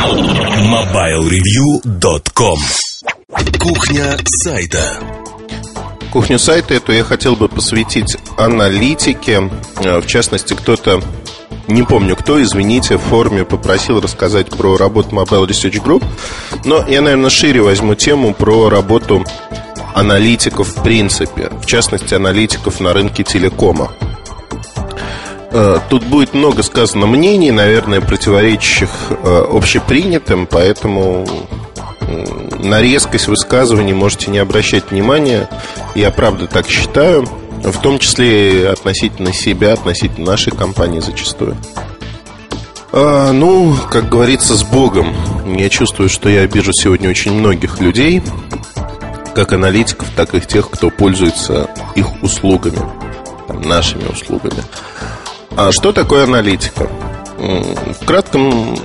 MobileReview.com 0.00 2.58
Кухня 3.58 4.16
сайта 4.24 4.98
Кухню 6.10 6.38
сайта 6.38 6.72
эту 6.72 6.92
я 6.92 7.04
хотел 7.04 7.36
бы 7.36 7.50
посвятить 7.50 8.16
аналитике. 8.38 9.50
Э, 9.84 10.00
в 10.00 10.06
частности, 10.06 10.54
кто-то, 10.54 11.02
не 11.68 11.82
помню 11.82 12.16
кто, 12.16 12.42
извините, 12.42 12.96
в 12.96 13.02
форуме 13.02 13.44
попросил 13.44 14.00
рассказать 14.00 14.48
про 14.48 14.78
работу 14.78 15.14
Mobile 15.14 15.46
Research 15.46 15.84
Group. 15.84 16.02
Но 16.64 16.82
я, 16.88 17.02
наверное, 17.02 17.28
шире 17.28 17.60
возьму 17.60 17.94
тему 17.94 18.32
про 18.32 18.70
работу 18.70 19.22
аналитиков 19.94 20.68
в 20.68 20.82
принципе. 20.82 21.50
В 21.60 21.66
частности, 21.66 22.14
аналитиков 22.14 22.80
на 22.80 22.94
рынке 22.94 23.22
телекома. 23.22 23.92
Э, 25.52 25.78
тут 25.88 26.04
будет 26.04 26.34
много 26.34 26.62
сказано 26.62 27.06
мнений, 27.06 27.50
наверное, 27.50 28.00
противоречащих 28.00 28.90
э, 29.10 29.44
общепринятым, 29.50 30.46
поэтому 30.46 31.26
на 32.58 32.80
резкость 32.80 33.28
высказываний 33.28 33.92
можете 33.92 34.30
не 34.30 34.38
обращать 34.38 34.90
внимания. 34.90 35.48
Я 35.94 36.10
правда 36.10 36.46
так 36.46 36.68
считаю, 36.68 37.26
в 37.62 37.80
том 37.80 37.98
числе 37.98 38.68
относительно 38.70 39.32
себя, 39.32 39.72
относительно 39.72 40.32
нашей 40.32 40.52
компании 40.52 41.00
зачастую. 41.00 41.56
А, 42.92 43.32
ну, 43.32 43.76
как 43.90 44.08
говорится, 44.08 44.54
с 44.54 44.62
Богом. 44.62 45.14
Я 45.46 45.68
чувствую, 45.68 46.08
что 46.08 46.28
я 46.28 46.42
обижу 46.42 46.72
сегодня 46.72 47.08
очень 47.08 47.32
многих 47.32 47.80
людей, 47.80 48.22
как 49.34 49.52
аналитиков, 49.52 50.08
так 50.16 50.34
и 50.34 50.40
тех, 50.40 50.70
кто 50.70 50.90
пользуется 50.90 51.70
их 51.94 52.22
услугами, 52.22 52.80
там, 53.46 53.62
нашими 53.62 54.06
услугами. 54.08 54.62
А 55.56 55.72
что 55.72 55.92
такое 55.92 56.24
аналитика? 56.24 56.88
В 57.38 58.04
кратком 58.04 58.78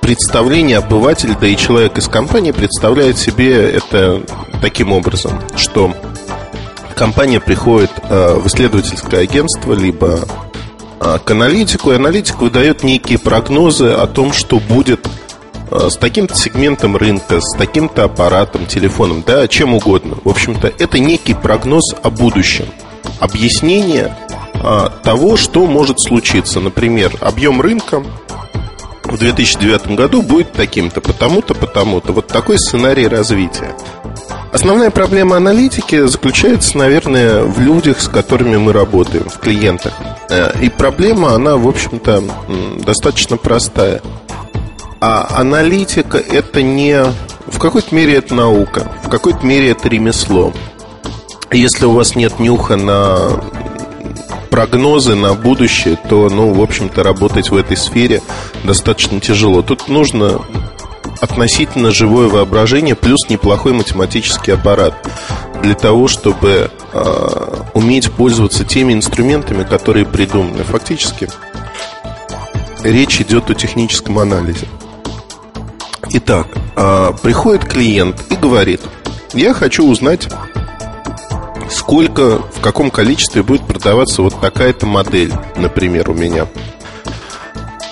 представлении 0.00 0.74
обыватель, 0.74 1.36
да 1.40 1.46
и 1.46 1.56
человек 1.56 1.96
из 1.98 2.08
компании 2.08 2.50
представляет 2.50 3.18
себе 3.18 3.70
это 3.70 4.22
таким 4.60 4.92
образом, 4.92 5.40
что 5.56 5.94
компания 6.94 7.40
приходит 7.40 7.90
э, 8.08 8.34
в 8.34 8.46
исследовательское 8.46 9.22
агентство, 9.22 9.72
либо 9.72 10.20
э, 11.00 11.18
к 11.24 11.30
аналитику, 11.30 11.92
и 11.92 11.96
аналитик 11.96 12.40
выдает 12.40 12.82
некие 12.82 13.18
прогнозы 13.18 13.88
о 13.90 14.06
том, 14.06 14.32
что 14.32 14.58
будет 14.58 15.08
э, 15.70 15.88
с 15.90 15.96
таким-то 15.96 16.34
сегментом 16.34 16.96
рынка, 16.96 17.40
с 17.40 17.56
таким-то 17.56 18.04
аппаратом, 18.04 18.66
телефоном, 18.66 19.22
да, 19.26 19.48
чем 19.48 19.74
угодно. 19.74 20.16
В 20.22 20.28
общем-то, 20.28 20.72
это 20.78 20.98
некий 20.98 21.34
прогноз 21.34 21.94
о 22.02 22.10
будущем, 22.10 22.66
объяснение 23.20 24.16
того, 25.02 25.36
что 25.36 25.66
может 25.66 26.00
случиться. 26.00 26.60
Например, 26.60 27.12
объем 27.20 27.60
рынка 27.60 28.02
в 29.04 29.18
2009 29.18 29.94
году 29.96 30.22
будет 30.22 30.52
таким-то, 30.52 31.00
потому-то, 31.00 31.54
потому-то. 31.54 32.12
Вот 32.12 32.28
такой 32.28 32.58
сценарий 32.58 33.06
развития. 33.06 33.74
Основная 34.52 34.90
проблема 34.90 35.36
аналитики 35.36 36.06
заключается, 36.06 36.76
наверное, 36.76 37.42
в 37.42 37.58
людях, 37.58 38.00
с 38.00 38.08
которыми 38.08 38.56
мы 38.56 38.72
работаем, 38.72 39.28
в 39.28 39.38
клиентах. 39.38 39.94
Э, 40.28 40.52
и 40.60 40.68
проблема, 40.68 41.34
она, 41.34 41.56
в 41.56 41.66
общем-то, 41.66 42.22
достаточно 42.84 43.36
простая. 43.36 44.02
А 45.00 45.40
аналитика– 45.40 46.18
это 46.30 46.62
не... 46.62 47.02
В 47.46 47.58
какой-то 47.58 47.94
мере 47.94 48.14
это 48.14 48.34
наука, 48.34 48.92
в 49.02 49.08
какой-то 49.08 49.44
мере 49.44 49.70
это 49.70 49.88
ремесло. 49.88 50.52
Если 51.50 51.84
у 51.84 51.92
вас 51.92 52.14
нет 52.14 52.38
нюха 52.38 52.76
на 52.76 53.42
прогнозы 54.52 55.14
на 55.14 55.32
будущее, 55.32 55.96
то, 55.96 56.28
ну, 56.28 56.52
в 56.52 56.60
общем-то, 56.60 57.02
работать 57.02 57.50
в 57.50 57.56
этой 57.56 57.74
сфере 57.74 58.20
достаточно 58.64 59.18
тяжело. 59.18 59.62
Тут 59.62 59.88
нужно 59.88 60.42
относительно 61.22 61.90
живое 61.90 62.28
воображение 62.28 62.94
плюс 62.94 63.30
неплохой 63.30 63.72
математический 63.72 64.52
аппарат 64.52 64.94
для 65.62 65.74
того, 65.74 66.06
чтобы 66.06 66.70
э, 66.92 67.54
уметь 67.72 68.12
пользоваться 68.12 68.64
теми 68.64 68.92
инструментами, 68.92 69.64
которые 69.64 70.04
придуманы. 70.04 70.64
Фактически 70.64 71.30
речь 72.84 73.22
идет 73.22 73.48
о 73.48 73.54
техническом 73.54 74.18
анализе. 74.18 74.66
Итак, 76.10 76.48
э, 76.76 77.12
приходит 77.22 77.64
клиент 77.64 78.22
и 78.28 78.34
говорит, 78.34 78.82
я 79.32 79.54
хочу 79.54 79.86
узнать 79.88 80.28
сколько, 81.72 82.38
в 82.38 82.60
каком 82.60 82.90
количестве 82.90 83.42
будет 83.42 83.66
продаваться 83.66 84.22
вот 84.22 84.40
такая-то 84.40 84.86
модель, 84.86 85.32
например, 85.56 86.10
у 86.10 86.14
меня. 86.14 86.46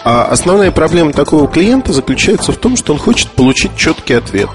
А 0.05 0.25
основная 0.25 0.71
проблема 0.71 1.13
такого 1.13 1.47
клиента 1.47 1.93
заключается 1.93 2.53
в 2.53 2.57
том, 2.57 2.77
что 2.77 2.93
он 2.93 2.99
хочет 2.99 3.31
получить 3.33 3.77
четкий 3.77 4.15
ответ. 4.15 4.49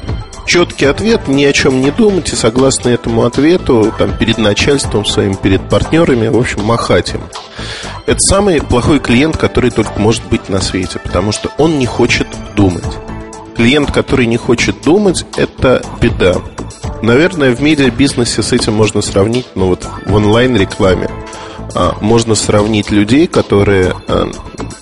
Четкий 0.46 0.86
ответ, 0.86 1.28
ни 1.28 1.44
о 1.44 1.54
чем 1.54 1.82
не 1.82 1.92
думать 1.92 2.32
и 2.32 2.36
согласно 2.36 2.90
этому 2.90 3.26
ответу 3.26 3.92
там, 3.98 4.16
перед 4.18 4.38
начальством 4.38 5.04
своим, 5.06 5.36
перед 5.36 5.68
партнерами, 5.70 6.28
в 6.28 6.38
общем, 6.38 6.64
махать 6.64 7.14
им. 7.14 7.22
Это 8.06 8.20
самый 8.20 8.62
плохой 8.62 9.00
клиент, 9.00 9.38
который 9.38 9.72
только 9.72 10.00
может 10.00 10.24
быть 10.28 10.50
на 10.50 10.62
свете, 10.62 11.00
потому 11.00 11.32
что 11.32 11.50
он 11.58 11.80
не 11.80 11.88
хочет 11.88 12.28
думать. 12.56 12.84
Клиент, 13.56 13.92
который 13.92 14.28
не 14.28 14.38
хочет 14.38 14.82
думать, 14.84 15.26
это 15.36 15.82
беда. 16.00 16.36
Наверное, 17.06 17.56
в 17.56 17.62
медиабизнесе 17.62 18.42
с 18.42 18.52
этим 18.52 18.74
можно 18.74 19.00
сравнить, 19.04 19.46
ну 19.54 19.68
вот 19.68 19.88
в 20.08 20.16
онлайн-рекламе. 20.16 21.08
А, 21.76 21.96
можно 22.02 22.34
сравнить 22.34 22.90
людей, 22.90 23.28
которые 23.28 23.94
а, 24.08 24.32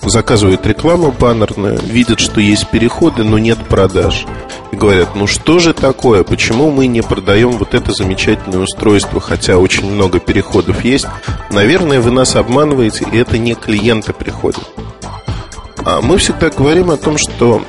заказывают 0.00 0.66
рекламу 0.66 1.12
баннерную, 1.12 1.78
видят, 1.80 2.20
что 2.20 2.40
есть 2.40 2.70
переходы, 2.70 3.24
но 3.24 3.36
нет 3.36 3.58
продаж. 3.68 4.24
И 4.72 4.76
говорят, 4.76 5.14
ну 5.14 5.26
что 5.26 5.58
же 5.58 5.74
такое, 5.74 6.24
почему 6.24 6.70
мы 6.70 6.86
не 6.86 7.02
продаем 7.02 7.50
вот 7.50 7.74
это 7.74 7.92
замечательное 7.92 8.60
устройство, 8.60 9.20
хотя 9.20 9.58
очень 9.58 9.90
много 9.90 10.18
переходов 10.18 10.82
есть. 10.82 11.06
Наверное, 11.50 12.00
вы 12.00 12.10
нас 12.10 12.36
обманываете, 12.36 13.04
и 13.12 13.18
это 13.18 13.36
не 13.36 13.54
клиенты 13.54 14.14
приходят. 14.14 14.66
А 15.84 16.00
мы 16.00 16.16
всегда 16.16 16.48
говорим 16.48 16.90
о 16.90 16.96
том, 16.96 17.18
что 17.18 17.62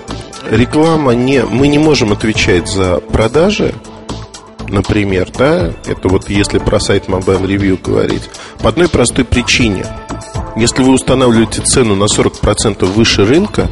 реклама 0.49 1.11
не... 1.11 1.43
Мы 1.43 1.67
не 1.67 1.77
можем 1.77 2.13
отвечать 2.13 2.69
за 2.69 3.01
продажи, 3.01 3.73
например, 4.69 5.29
да, 5.31 5.73
это 5.85 6.07
вот 6.07 6.29
если 6.29 6.59
про 6.59 6.79
сайт 6.79 7.07
Mobile 7.07 7.45
Review 7.45 7.81
говорить, 7.81 8.29
по 8.59 8.69
одной 8.69 8.89
простой 8.89 9.25
причине. 9.25 9.85
Если 10.55 10.81
вы 10.81 10.93
устанавливаете 10.93 11.61
цену 11.61 11.95
на 11.95 12.05
40% 12.05 12.85
выше 12.85 13.25
рынка, 13.25 13.69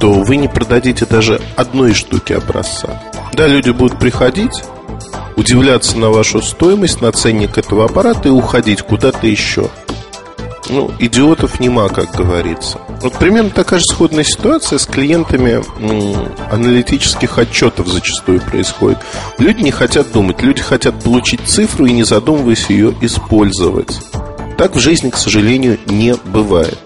то 0.00 0.12
вы 0.12 0.36
не 0.36 0.48
продадите 0.48 1.06
даже 1.06 1.40
одной 1.56 1.94
штуки 1.94 2.32
образца. 2.32 3.02
Да, 3.32 3.46
люди 3.46 3.70
будут 3.70 3.98
приходить, 3.98 4.62
удивляться 5.36 5.98
на 5.98 6.10
вашу 6.10 6.42
стоимость, 6.42 7.00
на 7.00 7.12
ценник 7.12 7.58
этого 7.58 7.84
аппарата 7.84 8.28
и 8.28 8.32
уходить 8.32 8.82
куда-то 8.82 9.26
еще. 9.26 9.70
Ну, 10.70 10.90
идиотов 10.98 11.60
нема, 11.60 11.88
как 11.88 12.14
говорится. 12.14 12.78
Вот 13.02 13.14
примерно 13.18 13.50
такая 13.50 13.80
же 13.80 13.84
сходная 13.84 14.24
ситуация 14.24 14.78
с 14.78 14.86
клиентами 14.86 15.62
аналитических 16.50 17.38
отчетов 17.38 17.88
зачастую 17.88 18.40
происходит. 18.40 18.98
Люди 19.38 19.62
не 19.62 19.70
хотят 19.70 20.10
думать, 20.12 20.42
люди 20.42 20.62
хотят 20.62 21.02
получить 21.02 21.40
цифру 21.46 21.86
и 21.86 21.92
не 21.92 22.04
задумываясь 22.04 22.70
ее 22.70 22.94
использовать. 23.02 24.00
Так 24.56 24.76
в 24.76 24.78
жизни, 24.78 25.10
к 25.10 25.16
сожалению, 25.16 25.78
не 25.86 26.14
бывает. 26.14 26.78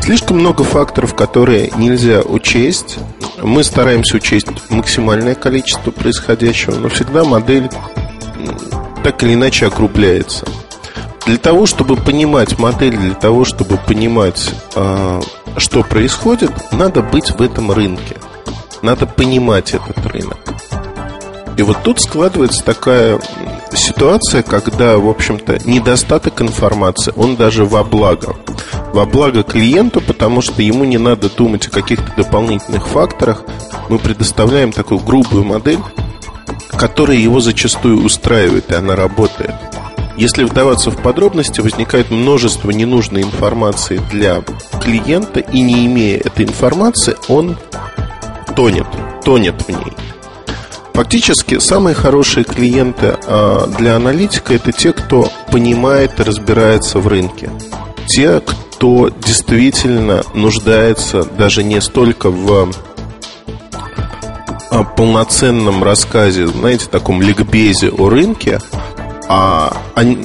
Слишком 0.00 0.38
много 0.38 0.64
факторов, 0.64 1.14
которые 1.14 1.70
нельзя 1.76 2.22
учесть. 2.22 2.98
Мы 3.40 3.62
стараемся 3.62 4.16
учесть 4.16 4.48
максимальное 4.68 5.34
количество 5.34 5.90
происходящего, 5.90 6.74
но 6.74 6.88
всегда 6.88 7.24
модель 7.24 7.68
так 9.04 9.22
или 9.22 9.34
иначе 9.34 9.66
округляется. 9.66 10.46
Для 11.26 11.38
того, 11.38 11.66
чтобы 11.66 11.96
понимать 11.96 12.58
модель, 12.58 12.96
для 12.96 13.14
того, 13.14 13.44
чтобы 13.44 13.76
понимать, 13.76 14.50
а, 14.74 15.20
что 15.56 15.82
происходит, 15.84 16.50
надо 16.72 17.00
быть 17.00 17.30
в 17.30 17.40
этом 17.40 17.70
рынке. 17.70 18.16
Надо 18.82 19.06
понимать 19.06 19.72
этот 19.72 20.04
рынок. 20.06 20.38
И 21.56 21.62
вот 21.62 21.82
тут 21.84 22.00
складывается 22.00 22.64
такая 22.64 23.20
ситуация, 23.72 24.42
когда, 24.42 24.96
в 24.96 25.08
общем-то, 25.08 25.60
недостаток 25.64 26.40
информации, 26.42 27.12
он 27.14 27.36
даже 27.36 27.64
во 27.64 27.84
благо. 27.84 28.34
Во 28.92 29.06
благо 29.06 29.44
клиенту, 29.44 30.00
потому 30.00 30.42
что 30.42 30.60
ему 30.60 30.84
не 30.84 30.98
надо 30.98 31.30
думать 31.30 31.66
о 31.68 31.70
каких-то 31.70 32.12
дополнительных 32.16 32.88
факторах. 32.88 33.42
Мы 33.88 33.98
предоставляем 33.98 34.72
такую 34.72 35.00
грубую 35.00 35.44
модель, 35.44 35.80
которая 36.70 37.16
его 37.16 37.38
зачастую 37.40 38.02
устраивает, 38.04 38.70
и 38.70 38.74
она 38.74 38.96
работает. 38.96 39.54
Если 40.22 40.44
вдаваться 40.44 40.92
в 40.92 41.02
подробности, 41.02 41.60
возникает 41.60 42.12
множество 42.12 42.70
ненужной 42.70 43.22
информации 43.22 44.00
для 44.12 44.44
клиента, 44.80 45.40
и 45.40 45.60
не 45.62 45.84
имея 45.86 46.18
этой 46.18 46.44
информации, 46.44 47.16
он 47.26 47.58
тонет, 48.54 48.86
тонет 49.24 49.60
в 49.62 49.68
ней. 49.68 49.92
Фактически 50.94 51.58
самые 51.58 51.96
хорошие 51.96 52.44
клиенты 52.44 53.16
а, 53.26 53.66
для 53.76 53.96
аналитика 53.96 54.54
это 54.54 54.70
те, 54.70 54.92
кто 54.92 55.28
понимает 55.50 56.20
и 56.20 56.22
разбирается 56.22 57.00
в 57.00 57.08
рынке. 57.08 57.50
Те, 58.06 58.38
кто 58.38 59.08
действительно 59.08 60.22
нуждается 60.34 61.24
даже 61.24 61.64
не 61.64 61.80
столько 61.80 62.30
в 62.30 62.70
полноценном 64.96 65.82
рассказе, 65.82 66.46
знаете, 66.46 66.86
таком 66.88 67.20
ликбезе 67.20 67.90
о 67.90 68.08
рынке, 68.08 68.60
а 69.28 69.76
они 69.94 70.18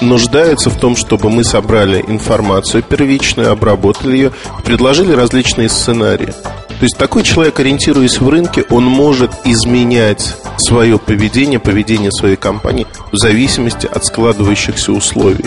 нуждаются 0.00 0.70
в 0.70 0.78
том, 0.78 0.96
чтобы 0.96 1.30
мы 1.30 1.44
собрали 1.44 2.04
информацию 2.06 2.82
первичную, 2.82 3.50
обработали 3.50 4.16
ее, 4.16 4.32
предложили 4.64 5.12
различные 5.12 5.68
сценарии. 5.68 6.32
То 6.78 6.82
есть 6.82 6.96
такой 6.96 7.22
человек, 7.22 7.58
ориентируясь 7.60 8.20
в 8.20 8.28
рынке, 8.28 8.64
он 8.68 8.84
может 8.84 9.30
изменять 9.44 10.34
свое 10.58 10.98
поведение, 10.98 11.60
поведение 11.60 12.10
своей 12.10 12.36
компании 12.36 12.86
в 13.12 13.16
зависимости 13.16 13.86
от 13.86 14.04
складывающихся 14.04 14.92
условий. 14.92 15.46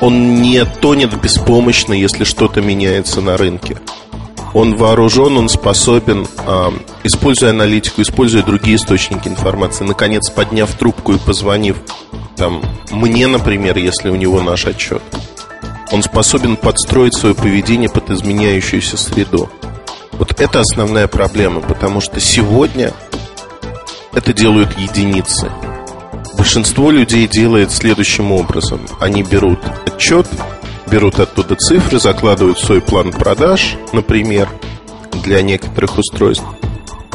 Он 0.00 0.42
не 0.42 0.64
тонет 0.64 1.18
беспомощно, 1.20 1.94
если 1.94 2.24
что-то 2.24 2.60
меняется 2.60 3.20
на 3.20 3.36
рынке. 3.36 3.78
Он 4.56 4.74
вооружен, 4.74 5.36
он 5.36 5.50
способен, 5.50 6.26
э, 6.46 6.70
используя 7.04 7.50
аналитику, 7.50 8.00
используя 8.00 8.42
другие 8.42 8.78
источники 8.78 9.28
информации, 9.28 9.84
наконец 9.84 10.30
подняв 10.30 10.72
трубку 10.72 11.12
и 11.12 11.18
позвонив 11.18 11.76
там, 12.36 12.62
мне, 12.90 13.26
например, 13.26 13.76
если 13.76 14.08
у 14.08 14.16
него 14.16 14.40
наш 14.40 14.64
отчет, 14.64 15.02
он 15.92 16.02
способен 16.02 16.56
подстроить 16.56 17.14
свое 17.14 17.34
поведение 17.34 17.90
под 17.90 18.10
изменяющуюся 18.10 18.96
среду. 18.96 19.50
Вот 20.12 20.40
это 20.40 20.60
основная 20.60 21.06
проблема, 21.06 21.60
потому 21.60 22.00
что 22.00 22.18
сегодня 22.18 22.94
это 24.14 24.32
делают 24.32 24.78
единицы. 24.78 25.52
Большинство 26.38 26.90
людей 26.90 27.28
делает 27.28 27.72
следующим 27.72 28.32
образом. 28.32 28.80
Они 29.00 29.22
берут 29.22 29.58
отчет, 29.84 30.26
берут 30.90 31.18
оттуда 31.20 31.56
цифры, 31.56 31.98
закладывают 31.98 32.58
свой 32.58 32.80
план 32.80 33.12
продаж, 33.12 33.76
например, 33.92 34.48
для 35.24 35.42
некоторых 35.42 35.98
устройств, 35.98 36.44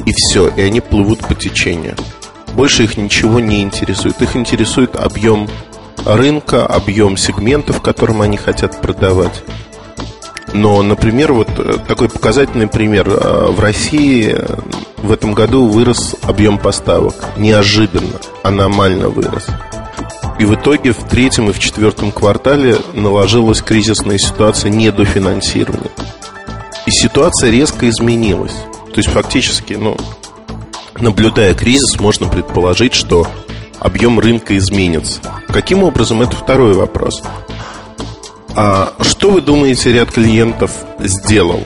и 0.06 0.12
все, 0.14 0.48
и 0.50 0.62
они 0.62 0.82
плывут 0.82 1.20
по 1.20 1.36
течению. 1.36 1.96
Больше 2.54 2.84
их 2.84 2.98
ничего 2.98 3.40
не 3.40 3.62
интересует. 3.62 4.22
Их 4.22 4.36
интересует 4.36 4.96
объем 4.96 5.48
рынка, 6.06 6.66
объем 6.66 7.18
сегментов, 7.18 7.82
которым 7.82 8.22
они 8.22 8.38
хотят 8.38 8.82
продавать. 8.82 9.44
Но, 10.54 10.82
например, 10.84 11.32
вот 11.32 11.48
э, 11.58 11.78
такой 11.88 12.10
показательный 12.10 12.68
пример. 12.68 13.08
Э, 13.08 13.52
в 13.52 13.60
России 13.60 14.36
в 14.98 15.12
этом 15.12 15.34
году 15.34 15.68
вырос 15.68 16.16
объем 16.24 16.58
поставок. 16.58 17.16
Неожиданно, 17.38 18.20
аномально 18.44 19.08
вырос. 19.08 19.48
И 20.42 20.44
в 20.44 20.56
итоге 20.56 20.92
в 20.92 21.08
третьем 21.08 21.52
и 21.52 21.54
в 21.54 21.60
четвертом 21.60 22.12
квартале 22.12 22.76
наложилась 22.96 23.62
кризисная 23.62 24.18
ситуация 24.18 24.72
недофинансирования. 24.72 25.92
И 26.88 26.90
ситуация 26.90 27.52
резко 27.52 27.88
изменилась. 27.88 28.56
То 28.86 28.98
есть 28.98 29.10
фактически, 29.10 29.74
ну, 29.74 29.96
наблюдая 31.00 31.54
кризис, 31.54 32.00
можно 32.00 32.28
предположить, 32.28 32.96
что 32.96 33.28
объем 33.78 34.20
рынка 34.20 34.58
изменится. 34.58 35.22
Каким 35.50 35.84
образом, 35.84 36.24
это 36.24 36.36
второй 36.36 36.74
вопрос. 36.74 37.22
А 38.56 38.94
что 39.02 39.30
вы 39.30 39.42
думаете, 39.42 39.94
ряд 39.94 40.12
клиентов 40.12 40.72
сделал? 40.98 41.64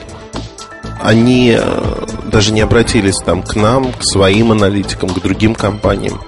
Они 1.00 1.56
э, 1.58 2.06
даже 2.26 2.52
не 2.52 2.60
обратились 2.60 3.16
там 3.24 3.42
к 3.42 3.56
нам, 3.56 3.90
к 3.90 4.02
своим 4.02 4.52
аналитикам, 4.52 5.08
к 5.08 5.22
другим 5.22 5.54
компаниям 5.54 6.20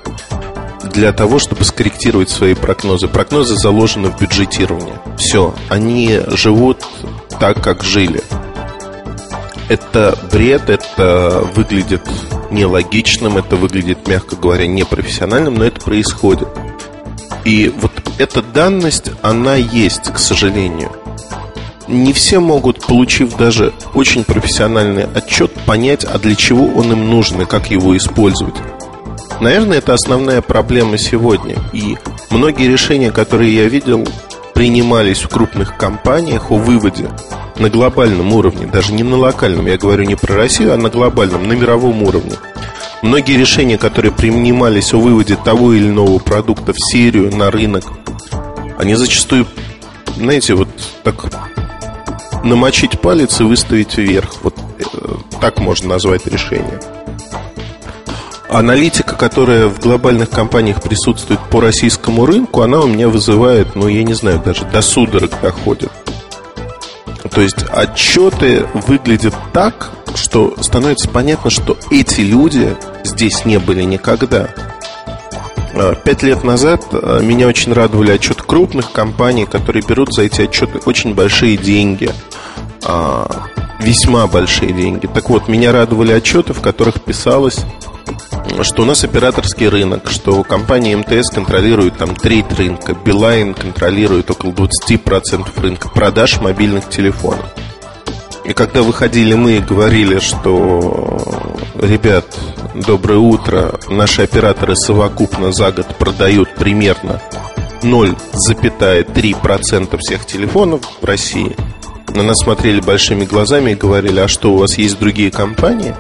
для 0.98 1.12
того, 1.12 1.38
чтобы 1.38 1.64
скорректировать 1.64 2.28
свои 2.28 2.54
прогнозы. 2.54 3.06
Прогнозы 3.06 3.54
заложены 3.54 4.08
в 4.08 4.20
бюджетировании. 4.20 4.94
Все, 5.16 5.54
они 5.68 6.18
живут 6.30 6.84
так, 7.38 7.62
как 7.62 7.84
жили. 7.84 8.20
Это 9.68 10.18
бред, 10.32 10.68
это 10.68 11.46
выглядит 11.54 12.02
нелогичным, 12.50 13.38
это 13.38 13.54
выглядит, 13.54 14.08
мягко 14.08 14.34
говоря, 14.34 14.66
непрофессиональным, 14.66 15.54
но 15.54 15.66
это 15.66 15.80
происходит. 15.80 16.48
И 17.44 17.72
вот 17.80 17.92
эта 18.18 18.42
данность, 18.42 19.12
она 19.22 19.54
есть, 19.54 20.12
к 20.12 20.18
сожалению. 20.18 20.90
Не 21.86 22.12
все 22.12 22.40
могут, 22.40 22.84
получив 22.84 23.36
даже 23.36 23.72
очень 23.94 24.24
профессиональный 24.24 25.04
отчет, 25.04 25.52
понять, 25.64 26.02
а 26.02 26.18
для 26.18 26.34
чего 26.34 26.66
он 26.66 26.90
им 26.90 27.08
нужен 27.08 27.42
и 27.42 27.44
как 27.44 27.70
его 27.70 27.96
использовать. 27.96 28.56
Наверное, 29.40 29.78
это 29.78 29.94
основная 29.94 30.42
проблема 30.42 30.98
сегодня. 30.98 31.56
И 31.72 31.96
многие 32.30 32.68
решения, 32.68 33.12
которые 33.12 33.54
я 33.54 33.68
видел, 33.68 34.06
принимались 34.54 35.20
в 35.20 35.28
крупных 35.28 35.76
компаниях 35.76 36.50
о 36.50 36.56
выводе 36.56 37.08
на 37.58 37.70
глобальном 37.70 38.32
уровне, 38.32 38.66
даже 38.66 38.92
не 38.92 39.02
на 39.02 39.16
локальном, 39.16 39.66
я 39.66 39.78
говорю 39.78 40.04
не 40.04 40.16
про 40.16 40.34
Россию, 40.34 40.74
а 40.74 40.76
на 40.76 40.90
глобальном, 40.90 41.46
на 41.46 41.52
мировом 41.52 42.02
уровне. 42.02 42.32
Многие 43.02 43.36
решения, 43.36 43.78
которые 43.78 44.10
принимались 44.10 44.92
о 44.92 44.98
выводе 44.98 45.36
того 45.36 45.72
или 45.72 45.88
иного 45.88 46.18
продукта 46.18 46.72
в 46.72 46.78
серию, 46.78 47.34
на 47.34 47.50
рынок, 47.50 47.84
они 48.78 48.96
зачастую, 48.96 49.46
знаете, 50.16 50.54
вот 50.54 50.68
так 51.04 51.26
намочить 52.44 53.00
палец 53.00 53.40
и 53.40 53.44
выставить 53.44 53.96
вверх. 53.96 54.42
Вот 54.42 54.56
э, 54.78 55.14
так 55.40 55.58
можно 55.58 55.90
назвать 55.90 56.26
решение. 56.26 56.80
Аналитика, 58.48 59.14
которая 59.14 59.66
в 59.66 59.78
глобальных 59.78 60.30
компаниях 60.30 60.82
присутствует 60.82 61.40
по 61.50 61.60
российскому 61.60 62.24
рынку, 62.24 62.62
она 62.62 62.80
у 62.80 62.86
меня 62.86 63.08
вызывает, 63.08 63.76
ну, 63.76 63.88
я 63.88 64.02
не 64.02 64.14
знаю, 64.14 64.42
даже 64.42 64.64
до 64.64 64.80
судорог 64.80 65.30
доходит. 65.42 65.90
То 67.30 67.42
есть 67.42 67.62
отчеты 67.70 68.66
выглядят 68.86 69.34
так, 69.52 69.90
что 70.14 70.54
становится 70.60 71.08
понятно, 71.08 71.50
что 71.50 71.76
эти 71.90 72.22
люди 72.22 72.74
здесь 73.04 73.44
не 73.44 73.58
были 73.58 73.82
никогда. 73.82 74.48
А, 75.74 75.94
пять 75.94 76.22
лет 76.22 76.42
назад 76.42 76.86
а, 76.92 77.20
меня 77.20 77.46
очень 77.46 77.72
радовали 77.74 78.12
отчеты 78.12 78.42
крупных 78.42 78.92
компаний, 78.92 79.44
которые 79.44 79.84
берут 79.86 80.14
за 80.14 80.22
эти 80.22 80.42
отчеты 80.42 80.80
очень 80.86 81.14
большие 81.14 81.56
деньги. 81.56 82.10
А, 82.84 83.46
весьма 83.78 84.26
большие 84.26 84.72
деньги. 84.72 85.06
Так 85.06 85.28
вот, 85.30 85.48
меня 85.48 85.72
радовали 85.72 86.12
отчеты, 86.12 86.52
в 86.52 86.60
которых 86.60 87.02
писалось, 87.02 87.64
что 88.62 88.82
у 88.82 88.84
нас 88.84 89.04
операторский 89.04 89.68
рынок, 89.68 90.10
что 90.10 90.42
компания 90.42 90.96
МТС 90.96 91.30
контролирует 91.30 91.98
там 91.98 92.16
треть 92.16 92.50
рынка, 92.56 92.94
Билайн 92.94 93.54
контролирует 93.54 94.28
около 94.30 94.50
20% 94.52 95.60
рынка 95.60 95.88
продаж 95.88 96.40
мобильных 96.40 96.88
телефонов. 96.88 97.44
И 98.44 98.52
когда 98.54 98.82
выходили 98.82 99.34
мы 99.34 99.58
и 99.58 99.60
говорили, 99.60 100.20
что 100.20 101.20
ребят, 101.80 102.24
доброе 102.74 103.18
утро, 103.18 103.78
наши 103.88 104.22
операторы 104.22 104.74
совокупно 104.74 105.52
за 105.52 105.70
год 105.70 105.86
продают 105.98 106.54
примерно 106.54 107.20
0,3% 107.82 109.98
всех 109.98 110.24
телефонов 110.26 110.80
в 111.00 111.04
России, 111.04 111.54
на 112.14 112.22
нас 112.22 112.38
смотрели 112.42 112.80
большими 112.80 113.26
глазами 113.26 113.72
и 113.72 113.76
говорили, 113.76 114.20
а 114.20 114.28
что, 114.28 114.54
у 114.54 114.58
вас 114.58 114.78
есть 114.78 114.98
другие 114.98 115.30
компании? 115.30 115.94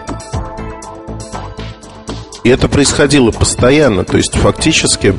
И 2.44 2.48
это 2.48 2.68
происходило 2.68 3.30
постоянно, 3.30 4.04
то 4.04 4.16
есть 4.16 4.34
фактически 4.34 5.14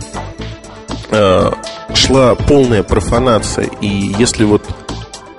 э, 1.12 1.52
шла 1.94 2.36
полная 2.36 2.84
профанация. 2.84 3.70
И 3.82 3.88
если 4.18 4.46
вот 4.46 4.64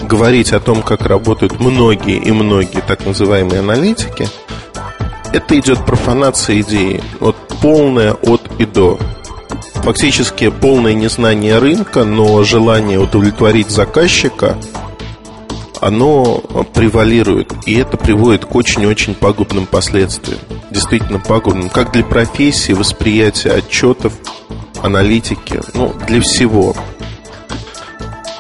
говорить 0.01 0.53
о 0.53 0.61
том, 0.61 0.83
как 0.83 1.07
работают 1.07 1.59
многие 1.59 2.19
и 2.19 2.31
многие 2.33 2.81
так 2.81 3.05
называемые 3.07 3.61
аналитики, 3.61 4.29
это 5.33 5.59
идет 5.59 5.85
профанация 5.87 6.61
идеи. 6.61 7.03
Вот 7.21 7.37
полная 7.63 8.13
от 8.13 8.43
и 8.59 8.67
до. 8.67 8.99
Фактически 9.75 10.51
полное 10.51 10.93
незнание 10.93 11.59
рынка, 11.59 12.05
но 12.05 12.43
желание 12.45 12.99
удовлетворить 12.99 13.71
заказчика– 13.71 14.57
оно 15.81 16.39
превалирует, 16.75 17.53
и 17.67 17.75
это 17.79 17.97
приводит 17.97 18.45
к 18.45 18.55
очень-очень 18.55 19.15
пагубным 19.15 19.67
последствиям. 19.67 20.39
Действительно 20.71 21.19
пагубным, 21.19 21.71
как 21.71 21.93
для 21.93 22.05
профессии, 22.05 22.73
восприятия 22.73 23.53
отчетов, 23.53 24.13
аналитики, 24.83 25.61
ну, 25.75 25.95
для 26.07 26.21
всего. 26.21 26.75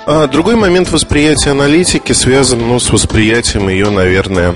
А 0.06 0.26
другой 0.26 0.56
момент 0.56 0.90
восприятия 0.90 1.50
аналитики 1.50 2.12
связан 2.12 2.60
ну, 2.60 2.78
с 2.78 2.90
восприятием 2.90 3.68
ее, 3.68 3.90
наверное, 3.90 4.54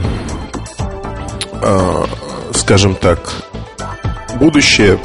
э, 1.63 2.05
скажем 2.53 2.97
так, 2.97 3.31
будущее, 4.39 4.99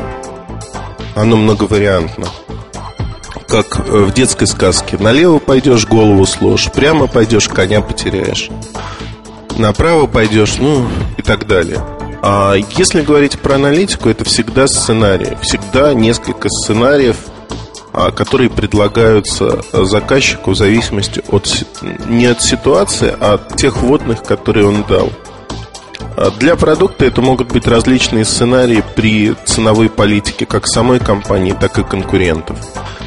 оно 1.15 1.37
многовариантно 1.37 2.27
как 3.49 3.79
э, 3.79 4.03
в 4.03 4.13
детской 4.13 4.47
сказке. 4.47 4.97
Налево 4.97 5.39
пойдешь, 5.39 5.87
голову 5.87 6.25
сложь, 6.25 6.71
прямо 6.71 7.07
пойдешь, 7.07 7.49
коня 7.49 7.81
потеряешь. 7.81 8.49
Направо 9.57 10.07
пойдешь, 10.07 10.57
ну 10.59 10.87
и 11.17 11.21
так 11.21 11.47
далее. 11.47 11.83
А 12.21 12.55
если 12.77 13.01
говорить 13.01 13.39
про 13.39 13.55
аналитику, 13.55 14.09
это 14.09 14.23
всегда 14.23 14.67
сценарий. 14.67 15.37
Всегда 15.41 15.93
несколько 15.93 16.49
сценариев, 16.49 17.17
а, 17.91 18.11
которые 18.11 18.49
предлагаются 18.49 19.61
заказчику 19.73 20.51
в 20.51 20.55
зависимости 20.55 21.23
от 21.29 21.65
не 22.07 22.27
от 22.27 22.41
ситуации, 22.41 23.15
а 23.19 23.33
от 23.35 23.55
тех 23.57 23.77
вводных, 23.77 24.23
которые 24.23 24.67
он 24.67 24.83
дал. 24.87 25.11
Для 26.37 26.57
продукта 26.57 27.05
это 27.05 27.21
могут 27.21 27.53
быть 27.53 27.65
различные 27.65 28.25
сценарии 28.25 28.83
при 28.95 29.35
ценовой 29.45 29.89
политике 29.89 30.45
как 30.45 30.67
самой 30.67 30.99
компании, 30.99 31.55
так 31.57 31.77
и 31.79 31.83
конкурентов. 31.83 32.57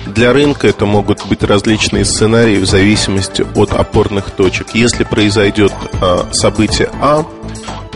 Для 0.07 0.33
рынка 0.33 0.67
это 0.67 0.87
могут 0.87 1.27
быть 1.27 1.43
различные 1.43 2.05
сценарии 2.05 2.57
в 2.57 2.67
зависимости 2.67 3.45
от 3.55 3.73
опорных 3.73 4.31
точек. 4.31 4.75
Если 4.75 5.05
произойдет 5.05 5.73
а, 6.01 6.27
событие 6.33 6.91
А, 7.01 7.25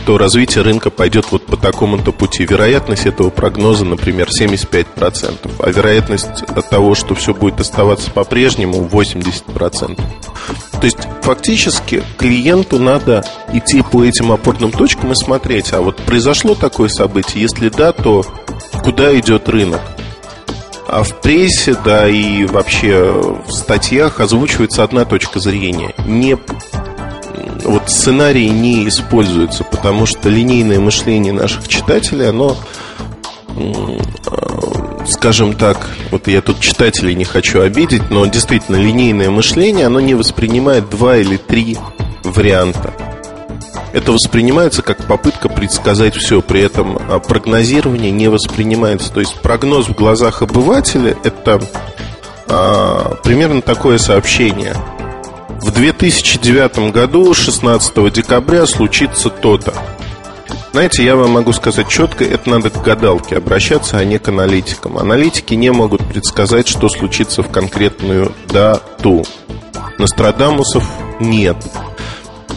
то 0.07 0.17
развитие 0.17 0.63
рынка 0.63 0.89
пойдет 0.89 1.25
вот 1.31 1.45
по 1.45 1.57
такому-то 1.57 2.13
пути. 2.13 2.45
Вероятность 2.45 3.05
этого 3.05 3.29
прогноза, 3.29 3.83
например, 3.83 4.29
75%, 4.29 5.51
а 5.59 5.69
вероятность 5.69 6.45
того, 6.69 6.95
что 6.95 7.13
все 7.13 7.33
будет 7.33 7.59
оставаться 7.59 8.09
по-прежнему, 8.11 8.87
80%. 8.87 9.99
То 10.79 10.85
есть 10.85 10.99
фактически 11.23 12.01
клиенту 12.17 12.79
надо 12.79 13.25
идти 13.51 13.81
по 13.81 14.05
этим 14.05 14.31
опорным 14.31 14.71
точкам 14.71 15.11
и 15.11 15.15
смотреть, 15.15 15.73
а 15.73 15.81
вот 15.81 15.97
произошло 15.97 16.55
такое 16.55 16.87
событие, 16.87 17.41
если 17.41 17.67
да, 17.67 17.91
то 17.91 18.25
куда 18.85 19.13
идет 19.19 19.49
рынок? 19.49 19.81
А 20.87 21.03
в 21.03 21.19
прессе, 21.19 21.75
да 21.83 22.07
и 22.07 22.45
вообще 22.45 23.11
в 23.45 23.51
статьях 23.51 24.21
озвучивается 24.21 24.85
одна 24.85 25.03
точка 25.03 25.41
зрения. 25.41 25.93
Не 26.05 26.37
вот 27.63 27.89
сценарии 27.89 28.47
не 28.47 28.87
используются, 28.87 29.63
потому 29.63 30.05
что 30.05 30.29
линейное 30.29 30.79
мышление 30.79 31.33
наших 31.33 31.67
читателей, 31.67 32.29
оно, 32.29 32.55
э, 33.55 33.99
скажем 35.07 35.53
так, 35.53 35.89
вот 36.11 36.27
я 36.27 36.41
тут 36.41 36.59
читателей 36.59 37.15
не 37.15 37.25
хочу 37.25 37.61
обидеть, 37.61 38.09
но 38.09 38.25
действительно 38.25 38.77
линейное 38.77 39.29
мышление, 39.29 39.87
оно 39.87 39.99
не 39.99 40.13
воспринимает 40.13 40.89
два 40.89 41.17
или 41.17 41.37
три 41.37 41.77
варианта. 42.23 42.93
Это 43.93 44.11
воспринимается 44.11 44.81
как 44.81 45.07
попытка 45.07 45.49
предсказать 45.49 46.15
все, 46.15 46.41
при 46.41 46.61
этом 46.61 46.99
а, 47.09 47.19
прогнозирование 47.19 48.11
не 48.11 48.27
воспринимается. 48.27 49.11
То 49.11 49.21
есть 49.21 49.35
прогноз 49.41 49.87
в 49.87 49.95
глазах 49.95 50.41
обывателя 50.41 51.15
это 51.23 51.61
а, 52.47 53.15
примерно 53.23 53.61
такое 53.61 53.97
сообщение– 53.97 54.75
в 55.67 55.71
2009 55.71 56.93
году, 56.93 57.33
16 57.33 58.13
декабря, 58.13 58.65
случится 58.65 59.29
то-то. 59.29 59.73
Знаете, 60.71 61.03
я 61.03 61.17
вам 61.17 61.31
могу 61.31 61.51
сказать 61.51 61.89
четко, 61.89 62.23
это 62.23 62.49
надо 62.49 62.69
к 62.69 62.81
гадалке 62.81 63.35
обращаться, 63.35 63.97
а 63.97 64.05
не 64.05 64.17
к 64.17 64.29
аналитикам. 64.29 64.97
Аналитики 64.97 65.55
не 65.55 65.69
могут 65.71 66.07
предсказать, 66.07 66.69
что 66.69 66.87
случится 66.87 67.43
в 67.43 67.49
конкретную 67.49 68.31
дату. 68.47 69.25
Нострадамусов 69.97 70.89
нет. 71.19 71.57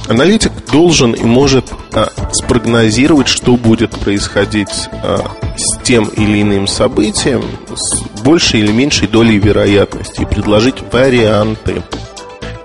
Аналитик 0.09 0.52
должен 0.71 1.12
и 1.12 1.25
может 1.25 1.67
а, 1.93 2.11
спрогнозировать, 2.33 3.26
что 3.26 3.57
будет 3.57 3.90
происходить 3.90 4.88
а, 5.02 5.33
с 5.57 5.83
тем 5.83 6.07
или 6.07 6.43
иным 6.43 6.69
событием 6.69 7.43
с 7.75 8.02
большей 8.23 8.61
или 8.61 8.71
меньшей 8.71 9.09
долей 9.09 9.38
вероятности 9.38 10.23
и 10.23 10.26
предложить 10.26 10.76
варианты. 10.93 11.83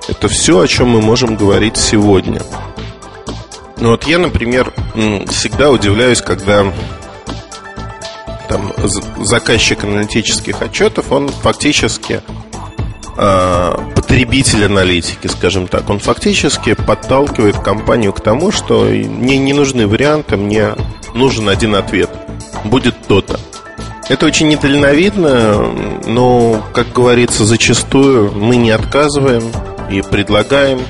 Это 0.08 0.28
все, 0.28 0.60
о 0.60 0.68
чем 0.68 0.90
мы 0.90 1.02
можем 1.02 1.36
говорить 1.36 1.78
сегодня. 1.78 2.42
Ну 3.78 3.90
вот 3.90 4.06
я, 4.06 4.20
например, 4.20 4.74
всегда 5.30 5.72
удивляюсь, 5.72 6.22
когда 6.22 6.66
там 8.48 8.72
заказчик 9.24 9.84
аналитических 9.84 10.62
отчетов, 10.62 11.12
он 11.12 11.30
фактически 11.30 12.22
э, 13.18 13.78
потребитель 13.96 14.66
аналитики, 14.66 15.28
скажем 15.28 15.68
так, 15.68 15.90
он 15.90 16.00
фактически 16.00 16.74
подталкивает 16.74 17.58
компанию 17.58 18.14
к 18.14 18.22
тому, 18.22 18.52
что 18.52 18.84
мне 18.84 19.38
не 19.38 19.54
нужны 19.54 19.88
варианты, 19.88 20.38
мне 20.38 20.76
нужен 21.14 21.50
один 21.50 21.76
ответ. 21.76 22.10
Будет 22.64 22.96
то-то. 23.08 23.40
Это 24.08 24.28
очень 24.28 24.48
недальновидно, 24.50 25.68
но, 26.06 26.64
как 26.74 26.94
говорится, 26.94 27.44
зачастую 27.44 28.32
мы 28.34 28.56
не 28.56 28.70
отказываем, 28.70 29.44
и 29.90 30.02
предлагаем. 30.02 30.82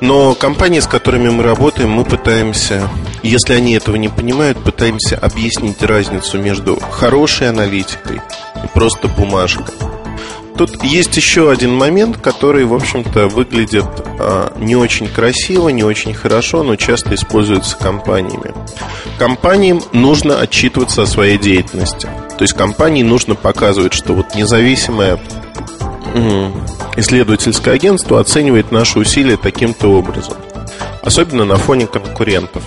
Но 0.00 0.34
компании, 0.34 0.80
с 0.80 0.86
которыми 0.86 1.30
мы 1.30 1.44
работаем, 1.44 1.90
мы 1.90 2.04
пытаемся, 2.04 2.88
если 3.22 3.54
они 3.54 3.74
этого 3.74 3.94
не 3.96 4.08
понимают, 4.08 4.58
пытаемся 4.62 5.16
объяснить 5.16 5.80
разницу 5.82 6.38
между 6.38 6.76
хорошей 6.80 7.48
аналитикой 7.48 8.20
и 8.62 8.66
просто 8.74 9.06
бумажкой. 9.06 9.74
Тут 10.56 10.82
есть 10.84 11.16
еще 11.16 11.50
один 11.50 11.74
момент, 11.74 12.18
который, 12.18 12.64
в 12.64 12.74
общем-то, 12.74 13.28
выглядит 13.28 13.86
а, 14.18 14.52
не 14.58 14.76
очень 14.76 15.08
красиво, 15.08 15.70
не 15.70 15.82
очень 15.82 16.14
хорошо, 16.14 16.62
но 16.62 16.76
часто 16.76 17.14
используется 17.14 17.76
компаниями. 17.76 18.52
Компаниям 19.18 19.82
нужно 19.92 20.40
отчитываться 20.40 21.02
о 21.02 21.06
своей 21.06 21.38
деятельности. 21.38 22.08
То 22.36 22.42
есть 22.42 22.54
компании 22.54 23.02
нужно 23.02 23.34
показывать, 23.34 23.94
что 23.94 24.14
вот 24.14 24.34
независимая 24.34 25.18
исследовательское 26.96 27.74
агентство 27.74 28.20
оценивает 28.20 28.70
наши 28.70 28.98
усилия 28.98 29.36
таким-то 29.36 29.88
образом. 29.88 30.34
Особенно 31.02 31.44
на 31.44 31.56
фоне 31.56 31.86
конкурентов. 31.86 32.62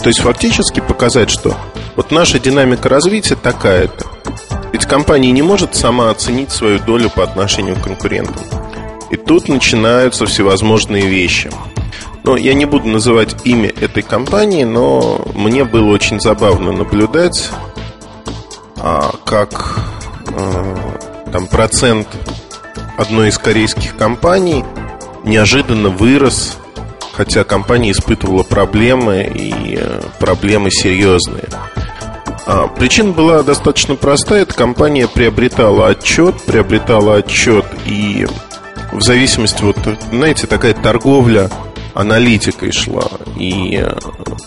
То 0.00 0.08
есть 0.08 0.20
фактически 0.20 0.80
показать, 0.80 1.30
что 1.30 1.54
вот 1.96 2.10
наша 2.10 2.38
динамика 2.38 2.88
развития 2.88 3.36
такая-то. 3.36 4.06
Ведь 4.72 4.86
компания 4.86 5.30
не 5.30 5.42
может 5.42 5.74
сама 5.74 6.10
оценить 6.10 6.50
свою 6.50 6.78
долю 6.78 7.10
по 7.10 7.22
отношению 7.22 7.76
к 7.76 7.82
конкурентам. 7.82 8.42
И 9.10 9.16
тут 9.16 9.48
начинаются 9.48 10.26
всевозможные 10.26 11.06
вещи. 11.06 11.50
Но 12.24 12.36
я 12.36 12.54
не 12.54 12.64
буду 12.64 12.88
называть 12.88 13.36
имя 13.44 13.68
этой 13.68 14.02
компании, 14.02 14.64
но 14.64 15.24
мне 15.34 15.64
было 15.64 15.92
очень 15.92 16.20
забавно 16.20 16.72
наблюдать, 16.72 17.50
а, 18.76 19.14
как 19.24 19.78
а, 20.28 21.30
там 21.32 21.46
процент 21.46 22.08
одной 22.96 23.28
из 23.28 23.38
корейских 23.38 23.96
компаний 23.96 24.64
неожиданно 25.24 25.88
вырос, 25.88 26.58
хотя 27.12 27.44
компания 27.44 27.92
испытывала 27.92 28.42
проблемы 28.42 29.30
и 29.34 29.76
э, 29.78 30.00
проблемы 30.18 30.70
серьезные. 30.70 31.48
А, 32.46 32.66
причина 32.68 33.12
была 33.12 33.42
достаточно 33.42 33.94
простая. 33.94 34.42
Эта 34.42 34.54
компания 34.54 35.06
приобретала 35.06 35.88
отчет, 35.88 36.40
приобретала 36.42 37.16
отчет 37.16 37.64
и 37.86 38.26
в 38.92 39.00
зависимости, 39.00 39.62
вот, 39.62 39.78
знаете, 40.10 40.46
такая 40.46 40.74
торговля 40.74 41.50
аналитикой 41.94 42.72
шла. 42.72 43.08
И 43.38 43.76
э, 43.82 43.96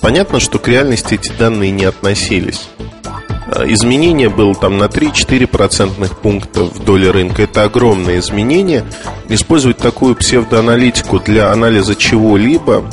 понятно, 0.01 0.39
что 0.39 0.59
к 0.59 0.67
реальности 0.67 1.15
эти 1.15 1.31
данные 1.31 1.71
не 1.71 1.85
относились. 1.85 2.67
Э, 3.55 3.65
изменение 3.71 4.29
было 4.29 4.53
там 4.53 4.77
на 4.77 4.85
3-4 4.85 5.47
процентных 5.47 6.17
пункта 6.17 6.63
в 6.63 6.83
доле 6.83 7.11
рынка. 7.11 7.43
Это 7.43 7.63
огромное 7.63 8.19
изменение. 8.19 8.85
Использовать 9.29 9.77
такую 9.77 10.15
псевдоаналитику 10.15 11.19
для 11.19 11.51
анализа 11.51 11.95
чего-либо 11.95 12.83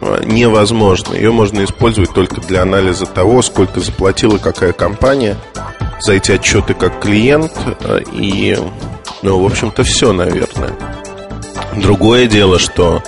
э, 0.00 0.22
невозможно. 0.24 1.14
Ее 1.14 1.32
можно 1.32 1.64
использовать 1.64 2.12
только 2.12 2.40
для 2.40 2.62
анализа 2.62 3.06
того, 3.06 3.42
сколько 3.42 3.80
заплатила 3.80 4.38
какая 4.38 4.72
компания 4.72 5.36
за 6.00 6.12
эти 6.12 6.32
отчеты 6.32 6.74
как 6.74 7.00
клиент. 7.00 7.52
Э, 7.80 8.00
и, 8.12 8.56
ну, 9.22 9.40
в 9.40 9.46
общем-то, 9.46 9.82
все, 9.82 10.12
наверное. 10.12 10.72
Другое 11.76 12.26
дело, 12.26 12.58
что 12.58 13.02